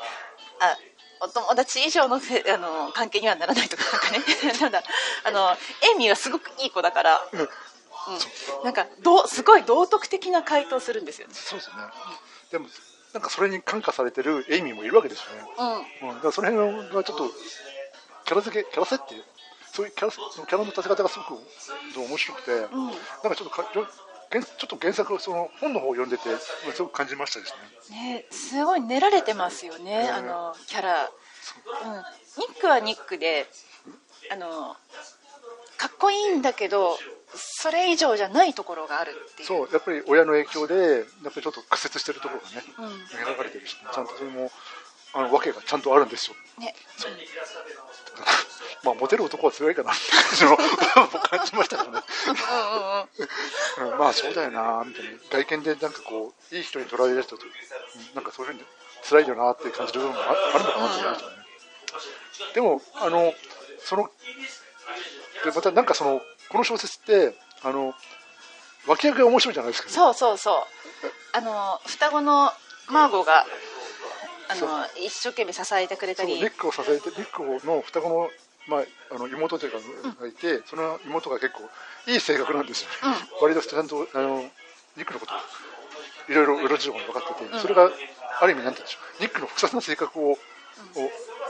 [0.60, 0.78] あ
[1.22, 4.54] お友達以上の あの関係にはならないとかなんかね。
[4.60, 4.84] ただ
[5.24, 7.48] あのエイミーはすごくいい子だから、うん、うん、
[8.64, 11.34] なんかどすごい道徳的な回答するんですよね。
[11.36, 11.76] そうですね、
[12.52, 12.68] でも
[13.14, 15.46] なんかそれに感化されてるエイミーもいるわけですよね。
[16.02, 16.10] うん。
[16.10, 17.30] うん、だからその辺がちょっと、
[18.26, 19.16] キャラ付け、キャラ設定、
[19.74, 21.44] そういうキャラ、キャラの立て方がすごく
[21.98, 23.66] 面白くて、うん、なんかちょっとか、
[24.40, 26.24] ちょっと原作、その本の方を読んでて、
[26.74, 27.54] すごく感じましたです
[27.92, 28.14] ね。
[28.16, 31.06] ね、すごい練られてますよね、あのキャラ。
[31.06, 31.08] う。
[31.08, 31.10] ん、
[32.38, 33.48] ニックはニックで、
[34.32, 34.78] あの
[35.78, 36.98] かっこいいんだけど
[37.34, 39.48] それ以上じゃないところがあるっていう。
[39.48, 42.86] そうやっぱり親の影響でやっぱりちょっと屈折してるところがね、うん、
[43.34, 44.52] 描かれてるし、ちゃんとそれも
[45.14, 46.36] あの訳がちゃんとあるんですよ。
[46.60, 46.76] ね。
[48.84, 49.92] まあモテる男は強いかな。
[49.94, 52.04] ってその僕感じましたからね。
[53.98, 55.12] まあそうだよなみたいな。
[55.30, 58.66] 外見でなんかこういい人に捉えられたとうんなんかそういうふうに
[59.08, 61.42] 辛いよなって感じる部分もああるのかなと思いましたね、
[62.54, 63.34] でもあの
[63.80, 64.10] その
[65.44, 67.94] でまたなんかそのこの小説ってあの
[68.88, 70.56] 脇役が面白いじゃないですか、そうそうそう。
[71.34, 72.52] あの双子の
[72.90, 73.46] マーゴが
[74.52, 76.34] あの一生懸命支えてくれたり。
[76.34, 78.30] そうニックを支えてニックの双子の,、
[78.68, 78.84] まあ、
[79.16, 79.78] あの妹というか
[80.22, 81.70] がいて、その妹が結構
[82.12, 84.44] いい性格なんですよね、割とちゃんとあの
[84.98, 85.34] ニックのこと
[86.32, 87.90] いろいろ裏事情が分かってて、それが
[88.40, 89.24] ある意味なんて言うんでしょう。
[89.24, 90.38] ニックの複雑な性格を、を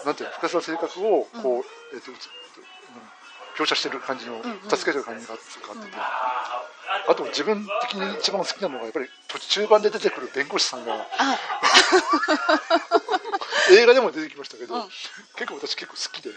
[0.05, 2.15] なんていうの複雑な性格をこう、えっとう
[3.65, 5.97] してる感じの、助けてる感じがあってて、
[7.07, 11.39] あと自分的に一番好きなのがやっぱり途中盤で出てくる弁護士さんがあ。
[13.71, 14.89] 映画でも出てきましたけど、うん。
[15.35, 16.31] 結構私結構好きで、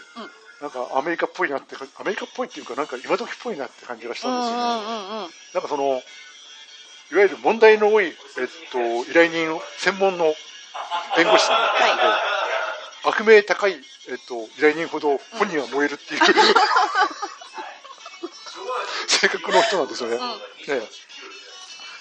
[0.61, 6.01] なんかアメリカっぽいなってかアメリカっぽいっていうかなんか今時っぽいなって感じがしたうんんうんですよね、うんうんなんかその
[7.11, 8.13] いわゆる問題の多い、えっ
[8.71, 10.33] と、依頼人を専門の
[11.15, 12.34] 弁護士さんなんですけど、
[13.05, 16.21] 悪名高い、えっと、依頼人ほど本人は燃えるっていう、
[19.07, 20.17] 性格の人なんですよね。
[20.17, 20.25] ね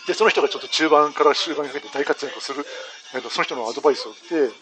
[0.06, 2.66] でその人がちょっと中盤から終盤にかけて大活躍をする、
[3.14, 4.52] えっと、その人のアドバイスを受けて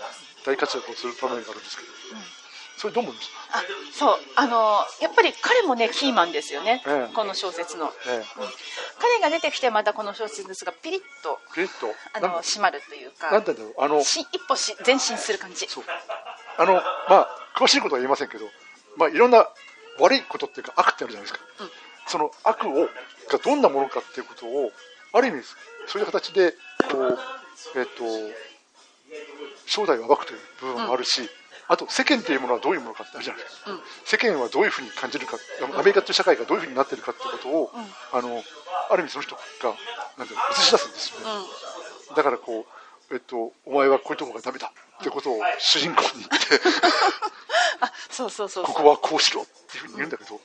[0.44, 1.88] 大活躍をする場面があるんですけど、
[2.82, 4.18] それどう思いますあそう。
[4.34, 7.14] あのやっぱり彼もねキーマンですよね、ええ。
[7.14, 7.92] この小説の、ね
[8.98, 11.86] 彼が出てきてまたこの小説ですがピリッとピリッと？
[12.12, 13.74] あの締まるというかなんだろう？
[13.78, 15.68] あのし一歩し前進する感じ。
[15.68, 15.84] そう。
[16.58, 18.46] あのまあ詳しいことは言えませんけど、
[18.96, 19.46] まあ、いろんな
[20.00, 21.70] 悪いことっていうか悪ってあるじゃないですか、うん。
[22.08, 22.88] その悪を
[23.30, 24.72] がどんなものかっていうことを
[25.12, 25.42] ある意味
[25.86, 26.54] そういう形で
[26.90, 27.18] こう
[27.78, 28.04] えっ、と
[29.66, 31.28] 正体を暴くという部分もあるし、
[31.72, 33.42] あと世間というものはどういうものかってあるじゃない。
[33.42, 33.80] ですか、うん。
[34.04, 35.38] 世間はどういうふうに感じるか
[35.74, 37.70] アメリカという社会がどういうふうになってるかっていうことを、
[38.12, 38.42] あの
[38.90, 39.40] ある意味その人が
[40.18, 41.46] なんていうの映し出すんですよね、
[42.10, 42.14] うん。
[42.14, 42.66] だからこ
[43.10, 46.36] う、えっと、お前はこういうとこがダメだってことを主人公に言って、
[47.80, 50.38] あそうそうそうここはこうしろっていうふうに言うんだけど、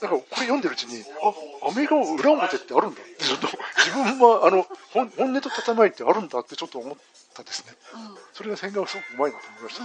[0.00, 6.96] なんかこれ読んでるうちに、あアメリカの裏表ってあるんだって、ちょっと自分はあの本本音と建前ってあるんだってちょっと思っ
[7.34, 7.74] たですね。
[7.94, 8.18] うん。
[8.32, 9.84] それが線がすごくうまいなと思いました。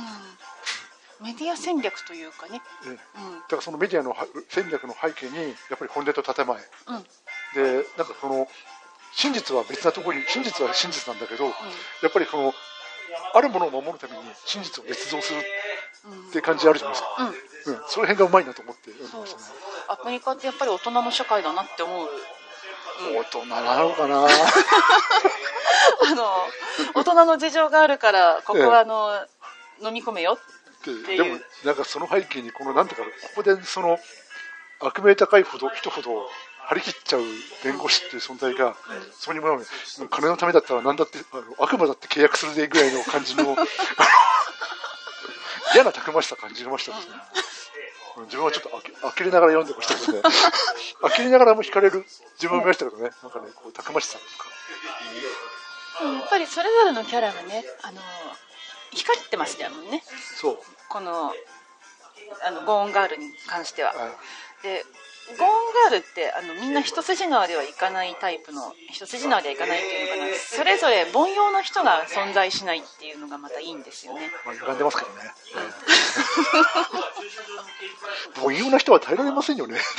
[1.22, 2.62] メディア戦略というかね。
[2.86, 2.90] ええ。
[2.90, 2.98] うん。
[2.98, 3.00] だ
[3.48, 6.58] からそのメディアのは戦略の背景に、やっぱり本音と建前。
[6.58, 7.04] うん。
[7.82, 8.48] で、なんかその、
[9.14, 11.52] 真実は別なところに、真実は真実なんだけど、や
[12.08, 12.54] っぱりその、
[13.34, 15.40] あるものを守るために真実を捏造する
[16.30, 17.16] って感じあるじゃないですか。
[17.68, 17.76] うん。
[17.76, 19.06] うん、その辺がうまいなと思って読ん。
[19.06, 19.22] でそう。
[19.22, 19.46] ましたね。
[19.88, 22.10] アメリカってやっぱり大人の社会だなって思う。
[23.18, 24.24] 大人なのかな？
[24.26, 26.32] あの
[26.94, 29.26] 大人の事情があるからここはあの、
[29.82, 30.55] 飲み込めよっ
[30.86, 34.00] でもなんかその背景にこのなんていうかここでその
[34.80, 36.30] 悪名高いほど人ほど
[36.68, 37.22] 張り切っちゃう
[37.64, 38.76] 弁護士っていう存在が、
[39.12, 39.66] そこにもう
[40.10, 43.56] 金のためだったら何だってあの悪魔だって契約するでぐらいの感じの
[45.76, 47.14] 嫌なたくましさ感じましたですね、
[48.24, 50.22] 自分はちょっとあき呆れながら読んでましたけどね。
[51.02, 53.12] 呆れながらも惹かれる自分を見ましたけどね。
[53.22, 54.50] なんかねこうたくましさとか
[56.02, 58.02] うんやっぱりそれぞれのキャラがねあの
[58.96, 60.04] 光ってましたもんね。
[60.36, 60.60] そう。
[60.90, 61.32] この
[62.46, 63.94] あのゴーンガールに関しては。
[63.96, 64.16] あ
[64.64, 64.84] で
[65.28, 65.40] ゴーン
[65.90, 70.38] ガールってあのみんな一筋縄ではいかないタイプの一筋縄ではいかないっていうのかな。
[70.38, 74.30] それぞれ凡庸の人が存在しないっていうのがまたいいんですよね。
[74.46, 75.16] まあ、歪んでますけどね。
[78.44, 79.80] 凡庸な人は耐えられませんよね。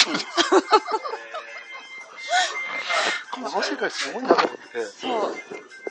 [3.37, 4.57] この世界すごいなと思って。
[4.85, 5.37] そう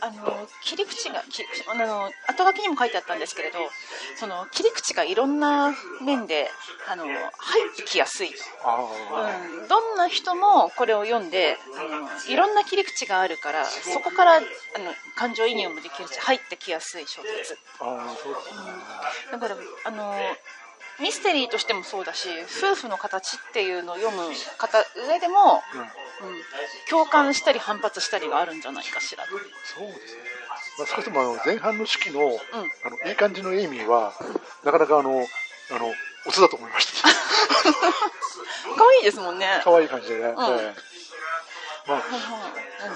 [0.01, 3.57] あの切り口が切り口あの後書きにも書いてあったんですけれど
[4.17, 6.49] その切り口がいろんな面で
[6.89, 7.23] あの入っ
[7.77, 8.29] てきやすい、
[8.63, 8.87] あ
[9.61, 14.45] うん、どんな人もこれを読んであのいろんな切り口があるからそこからあの
[15.15, 17.57] 感情移入もできるし入ってきやすい小説。
[17.79, 19.31] あ、そうですね。
[19.31, 19.55] だから
[19.85, 20.13] あの
[20.99, 22.29] ミステリーとしてもそうだし
[22.59, 24.23] 夫婦の形っていうのを読む
[24.57, 26.05] 方上でも、うん。
[26.89, 29.25] 共感したり反発したりがあるんじゃないかしら。
[29.25, 30.21] そうですね。
[30.77, 32.19] まあ、少しでもあの前半の式の,、
[32.83, 34.13] あのいい感じのエイミーは、
[34.63, 35.25] なかなかあの、
[35.71, 35.93] あの、
[36.25, 37.09] オスだと思いました。
[38.77, 39.61] 可愛いですもんね。
[39.63, 40.21] 可愛い感じでね。
[40.21, 40.25] ん。
[40.27, 40.75] ええ。
[41.87, 42.01] まあ、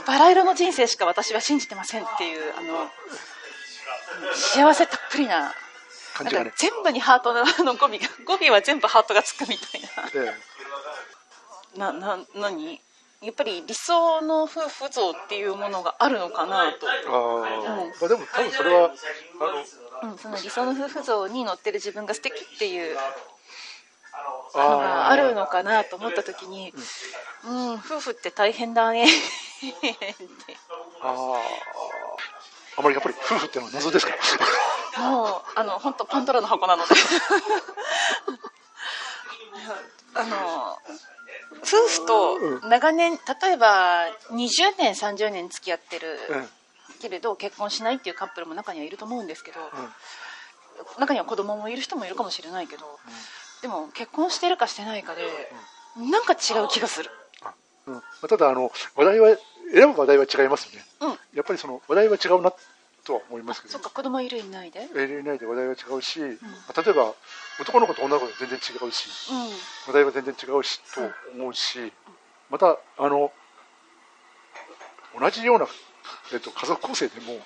[0.07, 2.91] バラ色の人生しか私は信じてませんっていうあの
[4.33, 5.53] 幸せたっぷりな
[6.23, 6.53] 感じがね。
[6.57, 9.81] 全部にハートのあの語尾が 語尾は全部ハートがつくみたい
[10.15, 10.35] え
[11.75, 11.79] え。
[11.79, 12.81] ななな何？
[13.21, 16.87] やっぱり理想の夫婦像っていうものがあるのかなと。
[16.89, 18.91] ああ、まあでも多分それは
[19.41, 23.01] あのうん、その理想の夫婦像に乗ってる自分が素敵っていうの
[24.55, 26.73] あがあるのかなと思った時に、
[27.45, 29.05] うん、夫婦って大変だね。
[29.05, 30.57] って
[31.01, 31.88] あー
[32.79, 34.13] あまりやっぱり夫婦ってのは謎ですか
[34.97, 36.89] もうあの本当パンドラの箱なので。
[40.15, 40.79] あの
[41.61, 43.11] 夫婦と長年
[43.41, 46.49] 例えば20年30年付き合ってるうん。
[46.99, 49.59] けれど結婚しないっていうカップルも中にはいると思うんですけど、
[50.99, 52.99] 中には子供もいる人もいるかもしれないけど、
[53.61, 55.21] でも結婚してるかしてないかで、
[55.95, 57.09] なんか違う気がする。
[57.87, 57.93] うん。
[57.93, 59.37] まあただあの話題は
[59.71, 60.85] 選ぶ話題は違いますよね。
[61.01, 61.09] うん。
[61.35, 62.53] やっぱりその話題は違うな
[63.03, 63.73] とは思いますけど。
[63.73, 64.87] そっか子供いるいないで。
[64.91, 67.13] うん LA 内で話題は違うし、例えば
[67.59, 69.09] 男の子と女の子で全然違うし
[69.87, 71.01] 話題は全然違うしと
[71.33, 71.91] 思うし
[72.49, 73.31] またあの
[75.19, 75.67] 同じような、
[76.31, 77.39] えっと、家族構成でも、や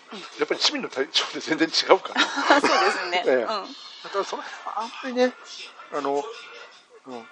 [0.43, 2.21] っぱり市民の対象で全然違うから。
[2.59, 3.33] そうですね、 ええ。
[3.35, 3.47] うん。
[3.47, 4.43] だからそれ
[4.75, 5.33] あんまりね
[5.93, 6.23] あの、
[7.07, 7.27] うん、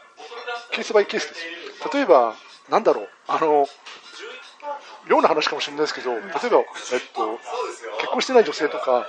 [0.72, 1.92] ケースバイケースですよ。
[1.94, 2.36] 例えば
[2.70, 3.10] なんだろう。
[3.28, 3.68] あの
[5.10, 6.46] 妙な話かもしれないですけど例えば、えっ
[7.14, 7.40] と、
[8.00, 9.08] 結婚してない女性とか、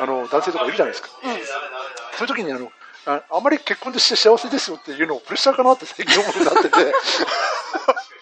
[0.00, 1.08] あの男性とかいるじゃないですか、
[2.16, 2.70] そういう時にあの
[3.06, 6.76] ああまり結婚でして幸せですよっていうのをプレッシャーかなって最近思うようになってて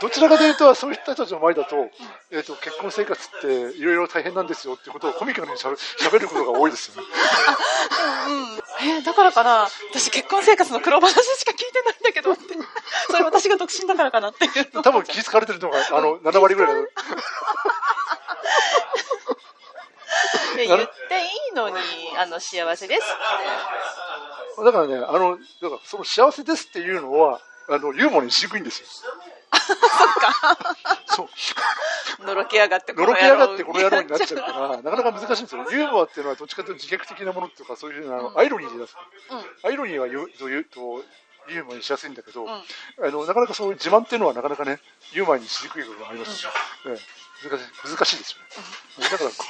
[0.00, 1.88] どちらかというとそういった人たちの前だと,、
[2.30, 7.08] えっと結婚生活っていろいろ大変なんですよっていうことをコミカルにしゃべしゃべることが多いですよね。
[8.82, 9.68] えーだからかな。
[9.92, 12.54] 私結婚生活の苦労話しか聞いてないんだけどって。
[13.08, 14.82] それ私が独身だからかなっていう。
[14.82, 16.88] 多分気づかれてるのがあの 7割ぐらいだ
[20.56, 20.86] 言ってい
[21.52, 21.76] いのに
[22.16, 23.02] あの幸せです
[24.62, 28.86] だからね、あの、だからその幸せですっていうのは、あの、ユーモアにしにくいんですよ。
[31.06, 31.26] そう。
[31.26, 31.28] っ
[32.16, 35.66] てのろけやがってのろけやがってこの野郎になっちゃうから、 なかなか難しいんですよ。
[35.70, 38.96] ユーモアっていうのはどっちかというと自虐的なものっていうか、そういうあの、アイロニーで出す。
[39.64, 41.04] アイロニーは言うと言うと、
[41.48, 42.62] ユーモアにしやすいんだけど、あ
[42.98, 44.80] の、なかなかそういう自慢っていうのはなかなかね、
[45.12, 46.56] ユーモアにしにくい部分がありますよね。
[46.86, 46.90] え
[47.20, 48.38] え難しい、難しいですよ
[48.98, 49.10] ね。
[49.10, 49.36] だから、こ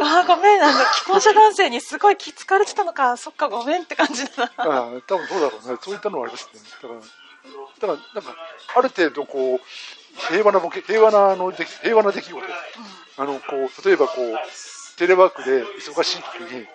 [0.00, 4.66] あーごめんあの既婚者男性にすごい気つかれてたのかそっかごめんって感じだなああ、
[5.06, 5.78] 多分どうだろうね。
[5.80, 6.60] そういったのはありますね。
[6.82, 7.00] だから、
[7.80, 8.36] だから、なんか、
[8.76, 9.60] ある程度こう、
[10.28, 12.42] 平和なボケ、平和なあの出来、平和な出来事。
[13.18, 14.36] あの、こう、例えばこう、
[14.96, 16.66] テレワークで忙しい時に、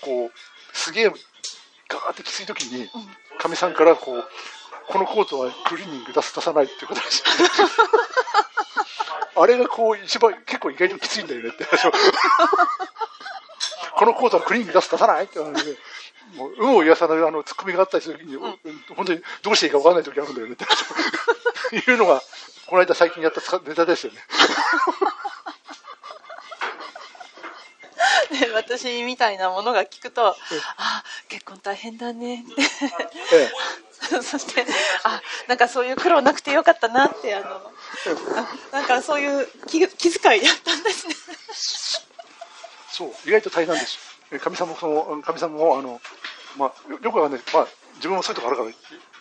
[0.00, 0.30] こう、
[0.72, 1.12] すげえ、
[1.88, 2.88] ガーってきつい時に、
[3.38, 4.24] かみさんからこう、
[4.88, 7.24] このコートはクリーニング出す、出さないってことです。
[9.36, 11.92] あれがこう、一番、結構意外ときついんだよねって話を。
[13.96, 15.76] このコートはクリーニング出す、出さないって話で。
[16.34, 18.58] もう、有無を言わさないあの、ツッコミがあったりするときに、うん。
[18.96, 20.56] 本当にどうしていいか分からない時あるんだよねっ
[21.88, 22.22] いうのが、
[22.66, 24.18] この間最近やったネタですよね。
[28.40, 30.36] で 私みたいなものが聞くと、
[30.76, 32.44] あ結婚大変だね。
[32.44, 32.62] って
[33.32, 33.52] ええ。
[34.22, 34.66] そして
[35.02, 37.72] あなんかそういう苦労なくてよかったなってあの
[38.36, 41.14] あなんかそういう気気遣いだったんですね。
[42.94, 43.94] そう、意外と大変なんです。
[43.94, 44.00] よ。
[44.36, 46.00] えかみさんも、その、かみさんも、あの、
[46.56, 48.68] まあ、よよくはね、まあ、自分もそういうとこあるから、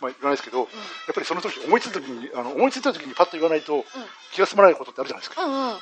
[0.02, 0.68] まあ、言わないですけど、やっ
[1.14, 3.86] ぱりその時、思いついた時に、あの、思いついた時にパッと言わないと、
[4.32, 5.44] 気が済まないことってあるじゃないですか。
[5.44, 5.78] うんうん。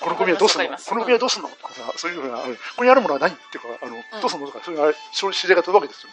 [0.00, 0.76] このゴミはどうするの？
[0.76, 1.48] このゴミはどうするの？
[1.48, 2.44] とかさ、そういうふうな、こ
[2.76, 4.48] こにあるものは何っていうか、あの、どうするの？
[4.48, 4.94] とか、そういう
[5.34, 6.12] 指令が飛ぶわけですよ。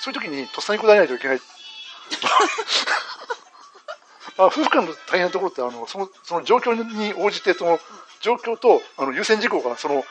[0.00, 1.40] そういう時に、とっさに答えないといけない。
[4.38, 7.80] あ夫婦間の大変なところって、あの、その、その状況に応じて、その、
[8.20, 10.04] 状況と、あの、優先事項が、その、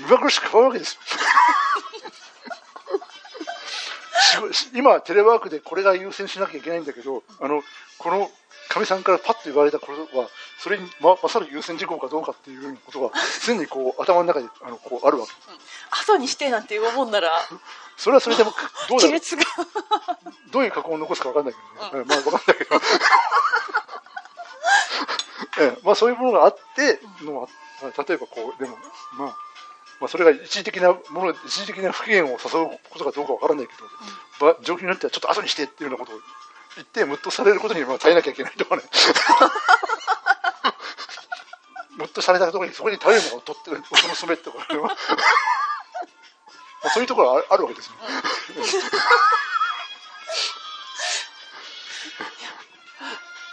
[0.00, 1.00] 目まぐるしく変わるわけですよ。
[4.74, 7.62] 今、テレワークでこれが優先しなきゃいけないんだけど、あの、
[7.98, 8.30] この、
[8.68, 13.10] かみさんからパッと言われたことは、それにま勝る優先事項かどうかっていうようなことが、
[13.44, 15.32] 常にこう、頭の中にあのこうあるわけ。
[15.90, 17.30] 後にしてなんて言うもんなら
[17.96, 18.52] それはそれでも、
[18.88, 19.20] どうだろう
[20.52, 21.60] どういう過去を残すか分かんないけ
[21.96, 22.04] どね。
[22.04, 22.76] ええまあ分かんないけど。
[25.58, 27.48] ええまあそういうものがあってのは、
[27.82, 28.76] 例えばこう、でも、
[29.12, 29.36] まあ、
[30.00, 32.38] まあそれが一時的なもの、一時的な不機嫌を誘う
[32.90, 33.72] ことかどうか分からないけ
[34.40, 36.20] ど、ば状況によってはちょっと後にしてっていうようなことを
[36.76, 38.82] 言って、ムッとされることにまあ耐えなきゃいけないとかね。
[41.96, 43.78] ムッとされたところにそこに耐えるのを取って、音
[44.08, 44.88] の染めとか、ね、ま
[46.84, 47.92] あそういうところはああるわけですよ。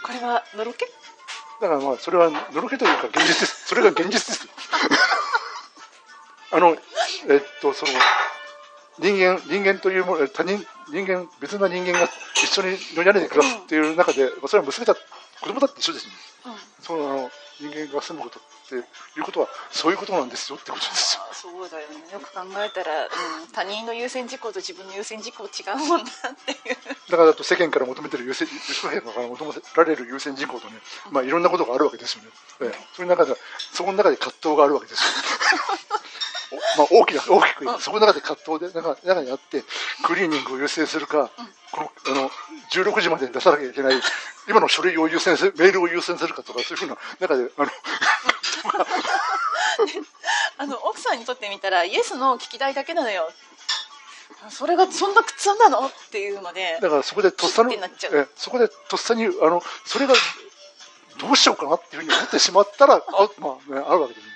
[0.04, 0.84] これはのろけ？
[1.62, 3.68] だからまあそれはのろけというか現実です。
[3.68, 4.52] それが現実ですよ。
[6.54, 6.76] あの
[7.28, 7.92] えっとその
[9.00, 16.12] 人間人間というもの他人人間別な人間が一緒にの屋根で暮らすっていう中で、まあそれは娘だ子供だって一緒ですよ。
[16.80, 18.78] そのあの人間が住むことってい
[19.20, 21.22] うことはそういうことなんですよってことですよ。
[21.28, 22.12] あそうだよね。
[22.12, 23.10] よく考えたら、うん、
[23.52, 26.76] 他人の優先事項と自分の優先事項違うもんだっていう。
[27.10, 30.74] だから世間から求めてる優先世間から求められる優先事項とね、
[31.10, 32.30] まあ、いろんなことがあるわけですよね、
[32.62, 33.34] ええ、そういう中で
[33.72, 35.10] そこの中で葛藤があるわけですよ。
[35.90, 35.93] お
[36.76, 39.64] まあ、大きな大きくそこの中で葛藤で中中にあって
[40.04, 41.30] クリーニングを優先するか、
[41.72, 42.30] このあの
[42.72, 43.94] 16時までに出さなきゃいけない
[44.48, 47.68] 今の書類を優先するメールを優先するかとかそういうふうな中であの
[50.58, 53.32] あの奥さんにとってみたらイエスの聞きたいだけなのよ。
[54.50, 58.16] それがそんな苦痛なのっていうのでだからそこでとっさのキュッてなっちゃう。
[58.16, 60.14] えそこでとっさにあのそれが
[61.18, 63.00] どうしようかなっていうふうに思ってしまったらあ,、
[63.38, 64.33] まあね、あるわけです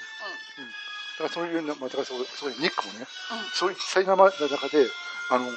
[1.19, 3.07] からそういうな、まあ、だからそうそういうニックもね、
[3.53, 4.49] そういう才能の中で
[5.31, 5.53] あの、えっ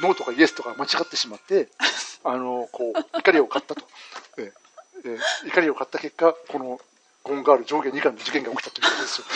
[0.00, 1.68] と、ノーとかイエスとか間違ってしまって
[2.24, 3.82] あのこう怒りを買ったと、
[4.38, 4.52] ええ。
[5.04, 6.80] え怒りを買った結果この
[7.22, 9.26] ゴンガール上下2巻の事件が起きたということですよ。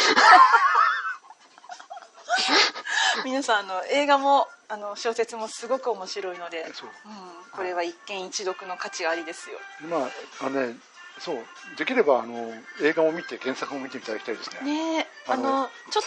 [3.25, 6.91] 皆さんあの映画もあの小説もすごく面白いので、そう。
[7.05, 9.59] うん、これは一見一読の価値がありですよ。
[9.83, 10.11] まあ
[10.47, 10.77] あのね
[11.21, 11.45] そう。
[11.77, 12.53] できればあの
[12.83, 14.97] 映画を見て原作を見ていただきたいですね。
[14.97, 16.03] ねああののちょっ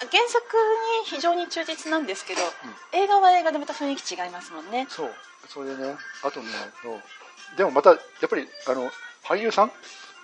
[0.00, 0.44] と原作
[1.02, 2.40] に非常に忠実なんですけど、
[2.92, 4.86] 映画は映画でまた雰囲気違いますもんね。
[4.90, 5.14] そう。
[5.48, 6.48] それでねあとね
[7.56, 7.96] でもまたや
[8.26, 8.90] っぱりあの
[9.24, 9.72] 俳優さん、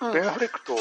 [0.01, 0.13] うん。
[0.13, 0.79] ベン・アフレックと,、えっ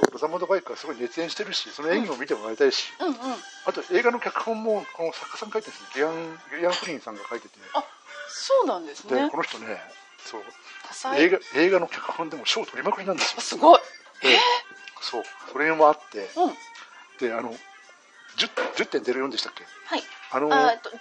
[0.00, 3.14] とロザモード・バイクはすごい熱演してるしその演技を見てもらいたいし、うんうん。
[3.14, 6.10] あと映画の脚本もこの作家さん書いてるんですよ。
[6.10, 7.54] ギアンギリアン・フリンさんが書いてて。
[7.74, 7.84] あ
[8.28, 9.78] そうなんですでねこの人ね
[10.24, 10.42] そう。
[11.16, 13.36] 映画映画の脚本でも賞を取りまくりなんですよ。
[13.38, 13.80] あすごい。
[14.22, 14.38] で
[15.00, 15.24] そう。
[15.52, 16.30] それもあって。
[16.36, 16.54] うん。
[17.18, 17.52] であの
[18.36, 19.64] 10, 10.04でしたっけ？
[19.86, 20.02] はい。
[20.30, 20.96] あのあえっと 10,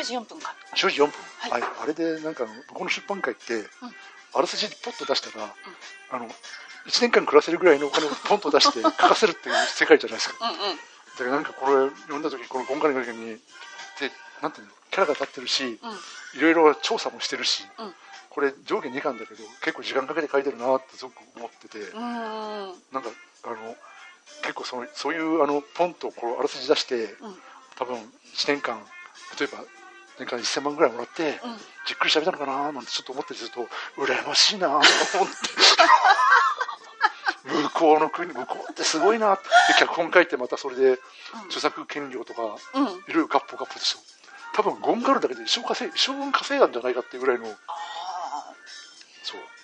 [0.00, 0.54] 10時4分か。
[0.74, 1.60] 10時4分、はい。
[1.60, 3.64] はい、あれでなんかこの出版会って、
[4.34, 5.52] あらすじポッと出したら、
[6.12, 6.30] あの1
[7.00, 10.48] 年間暮らせるぐらいのお金をポンと出して 書かせるっていう世界じゃないですか。
[10.48, 10.76] うんうん。
[10.76, 10.82] だ
[11.16, 13.40] からなんかこれ読んだ時このゴンガリの時に
[13.98, 14.72] でなんていうの？
[14.90, 15.80] キャラが立ってるし、
[16.34, 17.94] いろいろ調査もしてるし、うん
[18.36, 23.08] これ上下2巻だけど結構時間かけて書いてるなってすごく思ってて、なんか
[23.44, 23.74] あの
[24.42, 27.34] 結構そのそういうあのポンとこうあらすじ出して、うん。
[27.78, 28.78] 多分1年間
[29.40, 29.64] 例えば
[30.18, 31.56] 年間1000万ぐらいもらって、うん。
[31.86, 34.84] じっくり喋ったのかななんてちょっと思ってすると羨ましいなと思って。
[37.46, 39.32] 向こうの国向こうってすごいな。
[39.32, 39.44] って
[39.78, 40.98] 脚本書いてまたそれで
[41.46, 42.42] 著作権料とか
[42.74, 42.84] うん。
[42.84, 43.98] いろいろガッポガッポでしょ
[44.54, 47.50] 多分ゴンガールだけで一生稼い一生分稼いだんじゃないかっていうぐらいのあ
[49.26, 49.40] そう。
[49.40, 49.56] ー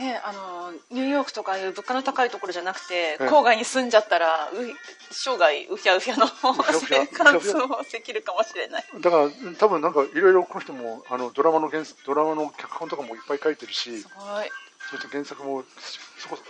[0.00, 3.24] ねえあのニューヨークとかいう物価の高いところじゃなくて、ええ。
[3.24, 4.54] 郊外に住んじゃったらう
[5.10, 8.84] 生涯うひゃうひゃの生活をできるかもしれない。
[9.00, 14.50] だから多分なんかいろいろこの人もあのドラマの原ドラマの脚本とかもいっぱい書いてるしすごい。
[14.90, 15.64] そして原作も
[16.18, 16.48] そこそこ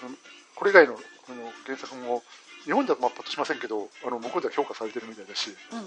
[0.54, 0.96] これ以外のあ
[1.32, 2.22] の原作も
[2.64, 5.50] 日本ではまあパッとしませんけどあの向こうでは評価されてるみたいだし。
[5.72, 5.86] うん。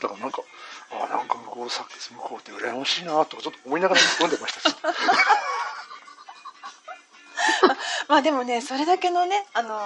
[0.00, 0.42] だからなんか
[0.90, 1.21] あなん
[1.52, 4.76] か向こうさ向こうって羨ましいなとかちょっと思いながら読んでましたし。
[8.08, 9.80] まあでもねそれだけのねあの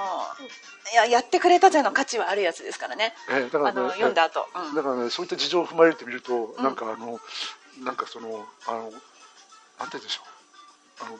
[0.95, 3.15] ややってくれたぜの価値はあるやつですからね。
[3.29, 4.75] えだからあのね読んだ後、うん。
[4.75, 6.65] だからねそういった事情を踏まえてみると、うん。
[6.65, 7.21] なんかあの
[7.79, 9.01] なんかそのあのなんて
[9.79, 10.23] 言うんでしょ
[11.03, 11.07] う。
[11.07, 11.19] あの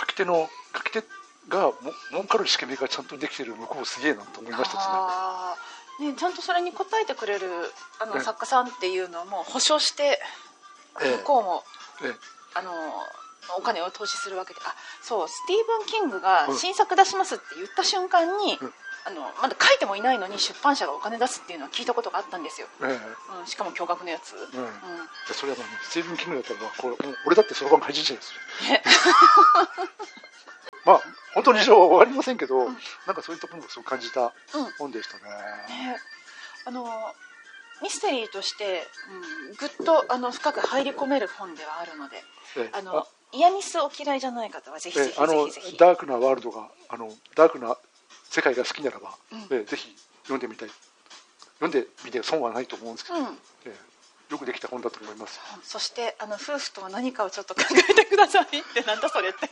[0.00, 1.04] 書き手の書き手
[1.48, 1.74] がも
[2.10, 4.94] 儲かる仕組みがちゃんとできてる向こうすげえなと思いましたですね
[6.00, 7.48] ねちゃんとそれに応えてくれる
[8.00, 8.20] あのええ。
[8.20, 10.20] 作家さんっていうのも保証して
[11.02, 11.16] ええ。
[11.18, 11.64] 向こうも、
[12.04, 12.14] ええ。
[12.54, 12.72] あの
[13.58, 14.60] お金を投資するわけで。
[14.64, 16.56] あそうスティーブン・キングがうん。
[16.56, 18.72] 新作出しますって言った瞬間に、うん。
[19.06, 22.84] あのまだ書いてもいないのに出版社がお金出すっていうのは聞いたことがあったんですよ、え
[23.38, 24.40] うん、しかも驚愕のやつ、うん。
[24.40, 24.66] えうん。
[25.28, 28.32] でそれはスティーブン・キングだったらまあこれ俺だってそろばん怪人者です
[28.64, 28.72] よ。
[28.72, 28.82] ね
[30.84, 31.02] まあ
[31.34, 32.76] 本当に事情は分かりませんけど、なん
[33.14, 34.30] かそういったものをすごく感じたうん。
[34.78, 35.22] 本でしたね、
[35.68, 35.96] ね。
[36.64, 36.86] あの
[37.82, 38.82] ミステリーとして、
[39.48, 42.22] うん、ぐっとあの深く入り込める本ではあるので
[42.56, 42.70] ええ。
[42.72, 47.76] あのイヤミスお嫌いじゃない方はぜひぜひえあのダークなワールドがあのダークな
[48.30, 49.46] 世界が好きならば、うん。
[49.50, 50.70] えぜひ読んでみたい。
[51.60, 53.38] 読んでみて損はないと思うんですけど、うん。
[53.66, 53.74] え
[54.30, 55.40] よくできた本だと思います。
[55.62, 59.48] そしてあの夫婦とは何かをちょっと考えてくださいってなんだそれって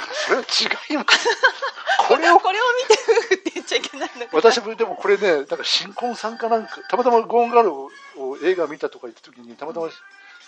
[0.00, 1.28] らそれは違います。
[2.08, 9.88] これをこれを見て夫婦って言っちゃいけないのか私もでもこれねなんか新婚さんかなんかたまたまゴーンガールをを映画見たとか言った時にたまたま、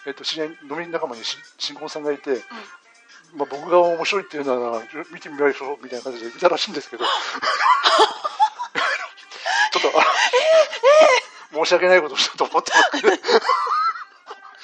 [0.06, 2.42] えっと知り合い飲み仲間にし新婚さんがいて、
[3.34, 4.82] まあ、僕が面白いっていうなら
[5.12, 7.04] 見てみましょうみたいな感じで見たらしいんですけど。
[9.72, 10.04] ちょっとあ
[11.52, 12.72] 申し訳ないことをしたと思って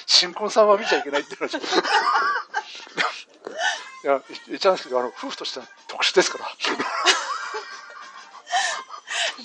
[0.05, 1.57] 新婚さんは見ちゃいけないって話
[4.03, 6.45] いや、言っちゃうんですけど、あの、夫婦としては特殊ですから。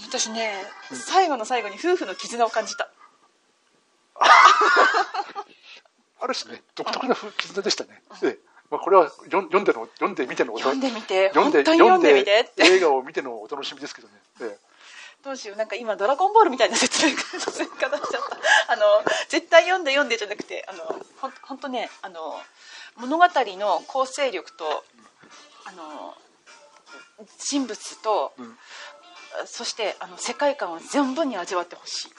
[0.08, 2.88] 私ね、最後の最後に夫婦の絆を感じた
[6.20, 8.02] ある種ね、独特な夫絆でしたね。
[8.22, 8.38] ええ
[8.70, 14.14] まあ、これは読んでの、読んでみてのお読んでみて読んで読んでみて映画を見てのお楽しみですけどね。
[14.40, 14.58] え
[15.22, 17.96] どうしようなんか今「ドラゴンボール」みたいな説明方し ちゃった
[18.72, 20.84] あの絶対読んで読んでじゃなくてあの
[21.20, 22.40] ほんほんとねあの
[22.98, 24.84] 物語の構成力と
[25.66, 26.14] あの
[27.38, 28.56] 人物と、うん
[29.44, 32.10] そしてあの世界観を存分に味わってほしい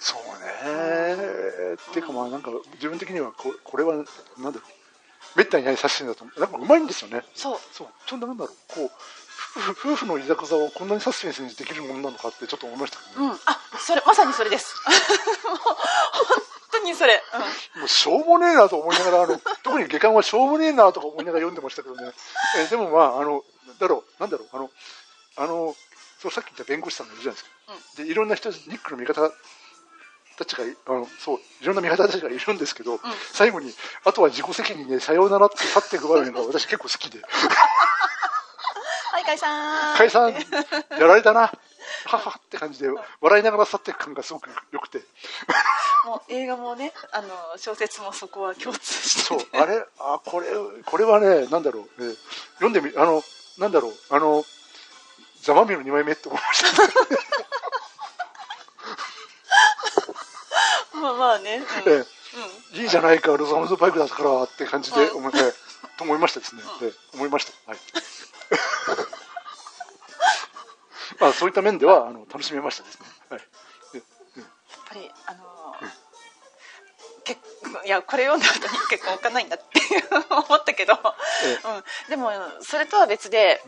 [0.00, 1.74] そうね。
[1.74, 4.10] っていうかまあなんか自分的にはここれはなんだ
[4.42, 4.60] ろう。
[5.36, 7.22] めったにない写真だとなんかうまいんですよね。
[7.34, 7.88] そうそう。
[8.06, 8.56] ちょっとなんだろう。
[8.66, 8.90] こう
[9.70, 13.26] 夫婦のいざこざをこんなにサスペンスにできるものなのかってちょっと思いましたね。
[13.28, 14.74] うんあそれまさにそれです
[15.44, 16.42] 本
[16.80, 17.22] 当にそれ、
[17.74, 17.80] うん。
[17.80, 22.12] もうしょうもねえなと思いながら、あの 特に下巻はしょうもねえなとか思いながら読んでましたけどね。
[22.56, 23.44] えーでもまあ、あの、
[23.78, 24.70] だろう、なんだろう、あの、
[25.36, 25.76] あの、
[26.20, 27.50] そうさっき言った弁護士さんがいるじゃないです
[27.96, 28.02] か。
[28.02, 29.30] で、いろんな人、ニックの味方
[30.38, 33.00] たちがい、あの、そう、いろんな味方たちがいるんですけど、
[33.32, 33.74] 最後に、
[34.04, 37.20] あとは自己責任でさようならって去っていく場面が私結構好きで、
[39.12, 39.96] はい解散。
[39.96, 42.88] 解散、やられたな、はっはって感じで、
[43.20, 45.00] 笑いながら去っていく感がすごく良くて、
[46.06, 49.20] もう映画もねあの小説もそこは共通して。
[49.22, 49.38] そう。
[49.40, 50.46] て、あれ、あ、これ、
[50.84, 52.16] これはね、なんだろう、えー
[52.60, 53.24] 読んでみ、あの、
[53.58, 54.44] なんだろう、あの、
[55.42, 56.88] ザマミの2枚目って思いました、ね。
[61.02, 61.92] まあまあね、うん。
[61.92, 62.02] えうん。
[62.02, 62.06] ー
[62.82, 65.52] いいじゃないか、ロザムズバイクだからって感じで思い、えー
[65.98, 66.62] と思いましたですね。
[66.82, 67.52] えー思いました。
[67.70, 67.80] はい。
[71.18, 73.06] まあ、そういった面では、あの、楽しめましたですね。
[73.30, 73.40] はい。
[73.40, 73.46] や
[74.00, 74.02] っ
[74.88, 75.55] ぱりあの結
[77.84, 79.64] いやこれ読んだ後に結婚置かないんだって
[80.30, 80.96] 思ったけど、え
[82.06, 83.60] うん、でもそれとは別で、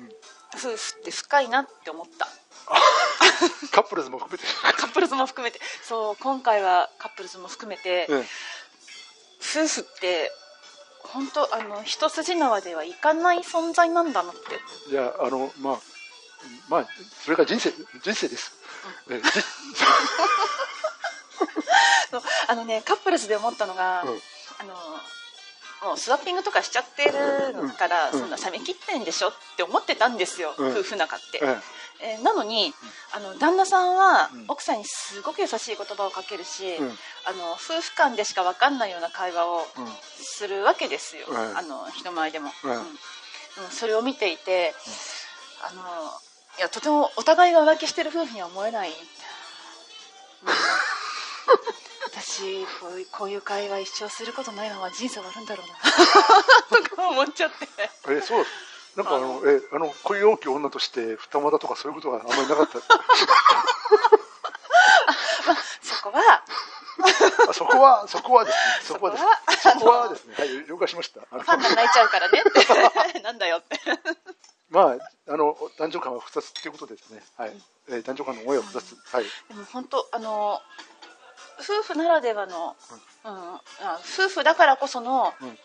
[0.55, 2.29] 夫婦って深いなって思った。
[3.73, 4.45] カップルズも含めて、
[4.77, 5.61] カップルズも含めて。
[5.83, 8.27] そう今回はカップルズも含めて、えー
[9.41, 10.33] 夫婦って
[11.05, 14.91] 本当あの一筋縄ではいかない存在なんだなって。
[14.91, 15.81] いや、あの、まあ、
[16.69, 16.89] まあ、
[17.25, 18.53] それが人生、人生です。
[19.09, 19.41] えーじ
[22.11, 22.23] そう。
[22.49, 24.09] あのねカップルズで思ったのが、うん。
[24.61, 24.75] あの
[25.89, 28.19] もうスワッピングとかしちゃってるのから、うん。
[28.19, 30.73] そんな冷め切ってんでしょって思ってたんですよ、うん。
[30.73, 31.41] 夫婦仲って、
[32.01, 32.75] えなのに、
[33.13, 34.45] あの旦那さんはうん。
[34.49, 36.99] 奥さんにすごく優しい言葉をかけるし、うん。
[37.27, 39.87] あの夫婦間でしか分かんないような会話をうん。
[40.17, 41.57] するわけですよ、うん。
[41.57, 42.99] あの人前でも、うん。
[43.71, 44.75] それを見ていて、
[45.63, 45.83] あの
[46.59, 48.97] いやとてもお互いが浮気してる夫婦には思えない、うん
[52.11, 55.75] 私こういうこういう会話一生することないまま人生終わるんだろうな。
[56.91, 57.69] とか思っちゃって。
[58.07, 58.47] えーそう。
[58.97, 62.79] なんかあの、えーあの恋大きい女として二股とかそういうことがあんまりなかった。
[65.83, 66.43] そこは。
[67.49, 68.63] あそこはそこはですね。
[68.83, 69.29] そこはですね。
[69.61, 70.09] そこは。
[70.09, 70.35] ですね。
[70.37, 71.21] はい了解しました。
[71.31, 72.41] あのファンが泣いちゃうからね。
[72.41, 73.79] ってなんだよって。
[74.71, 77.23] まああの男女間は複雑っていうことですね。
[77.37, 77.53] はい、
[77.89, 79.25] えー男女間の思いは複雑はい。
[79.49, 80.61] でも本当あの
[81.61, 82.77] 夫婦ならではの、
[83.25, 83.61] うんあ
[84.19, 85.59] 夫婦だからこその,、うん。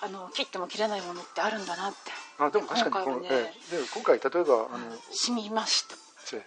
[0.00, 1.98] あの切っても切れないものってあるんだなって。
[2.38, 3.28] あでも確かに今回はね。
[3.30, 5.96] えーで今回例えばあの、染みました
[6.36, 6.38] え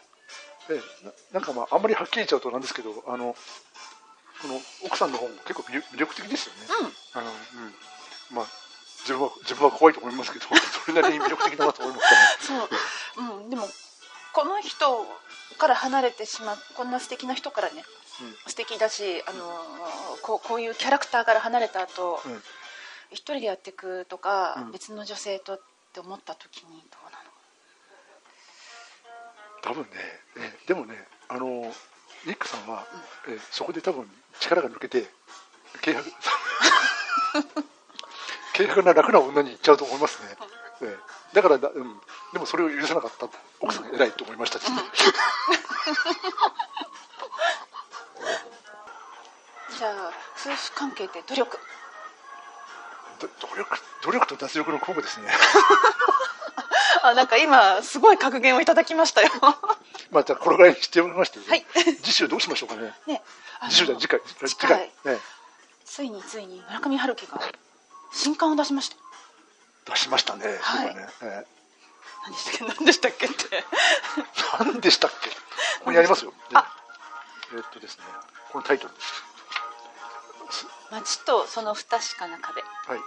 [0.70, 3.36] ーえーななんかまああんまりはっきり言っちゃうとなんですけどあの
[4.42, 6.60] この奥さんの方も結構魅力魅力的ですよね、
[7.14, 7.22] うん。
[7.22, 7.76] あのうん。
[8.32, 8.46] まあ
[9.06, 10.46] 自分は自分は怖いと思いますけど
[10.86, 12.10] それなりに魅力的だなと思いまし
[12.48, 12.68] たね
[13.16, 13.70] そう、うん、でも
[14.36, 15.06] この人
[15.58, 17.84] から離れてしまうこんな素敵な人からね、
[18.48, 19.46] 素敵だしあの
[20.22, 22.42] こうこういうキャラクターから離れた後、うん。
[23.12, 24.72] 一人でやっていくとか、うん。
[24.72, 25.62] 別の女性とっ
[25.94, 27.32] て思った時にどうなの？
[29.62, 29.90] 多分ね、
[30.38, 30.96] えーでもね
[31.30, 31.74] あの
[32.26, 32.86] ニックさんは、
[33.30, 34.06] えーそこで多分
[34.42, 35.06] 力が抜けて
[35.84, 36.12] 軽薄
[38.58, 40.38] 軽薄な楽な女に行っちゃうと思いますね、
[40.82, 41.00] えー
[41.36, 42.00] だからだ、うん、
[42.32, 43.28] でもそれを許さなかった。
[43.60, 44.78] 奥さん偉いと思いましたですね、
[49.78, 51.60] じゃあ夫婦関係って努力。
[53.20, 55.30] ど努力努力と脱力の交互ですね。
[57.04, 59.30] あなんか今すごい格言をいただきましたよ。
[60.12, 61.66] まあじゃあこれぐらいにしておきまして、はい。
[62.02, 62.94] 次週どうしましょうかね。
[63.08, 63.22] ね
[63.70, 65.20] 次週だ次回次回、ね、
[65.84, 67.42] ついについに村上春樹が
[68.14, 69.05] 新刊を出しました
[69.86, 70.92] 出しましたね、はい。
[70.92, 71.08] 今ね。
[71.22, 71.46] え
[72.26, 73.36] 何でしたっけ何でしたっけって。
[74.58, 75.30] ー何でしたっけ？
[75.30, 75.36] こ
[75.86, 76.66] こにありますよ、あ。
[77.54, 78.04] えーっとですね
[78.52, 78.94] このタイトル
[80.92, 83.00] 街とその不確かな壁はい。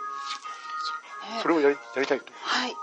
[1.43, 2.26] それをやりやりたいと。
[2.43, 2.72] はい。
[2.72, 2.76] も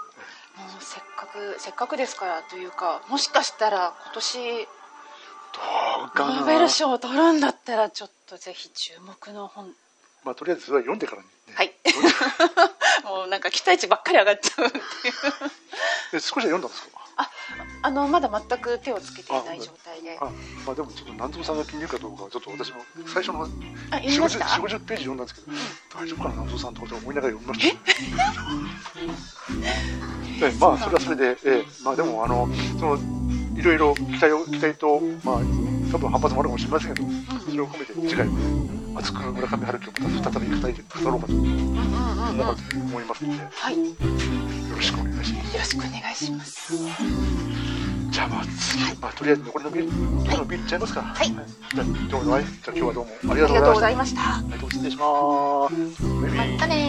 [0.79, 4.69] うせっかくせっかくですからというかもしかしたら今年ど
[6.07, 6.35] うかな。
[6.35, 9.73] ノーベル賞を取るんだったらちょっとぜひ注目の本。
[10.23, 11.53] まあ、とりあえずそれは読んでからに、ね。
[11.55, 11.74] はい
[13.05, 14.83] もうなんか期待値ばっかり上がっちゃうっていう。
[16.11, 16.89] で少しは読んだんですか？
[17.17, 17.31] あ
[17.83, 20.17] あのまだ全く手をつけていない状態で。
[20.19, 20.25] あ
[20.65, 23.47] まあでもちょっと南蔵さんが気に入るかどうかはちょっと私も最初のあ
[23.97, 25.57] 読みました？4 5 0ページ読んだんですけど、
[25.97, 27.71] 大丈夫かな南蔵さんとか思いながら読みまし
[30.41, 30.51] たえ？
[30.59, 31.65] まあそれはそれで、ええ。
[31.83, 32.99] まあでもあのその
[33.57, 35.35] いろいろ期待を期待とまあ
[35.91, 37.07] 多分反発もあるかもしれませんけど、
[37.49, 38.27] それを込めて次回
[38.95, 40.07] 熱く村上春樹を再
[40.41, 40.73] び語り
[41.03, 43.83] 語ろうかと思いますので、はい、よ
[44.75, 45.53] ろしくお願いします。
[45.53, 46.73] よろしくお願いします。
[48.09, 49.89] じゃあまあ次、はい、まあとりあえず残りのビール、
[50.25, 51.01] 今のビールいっちゃいますか。
[51.01, 51.27] はい。
[51.27, 54.21] じゃああ今日はどうもありがとうございました。
[54.21, 55.03] ありがとうございました。
[55.03, 55.21] はい、
[55.59, 56.03] どうも失礼します。
[56.03, 56.85] またね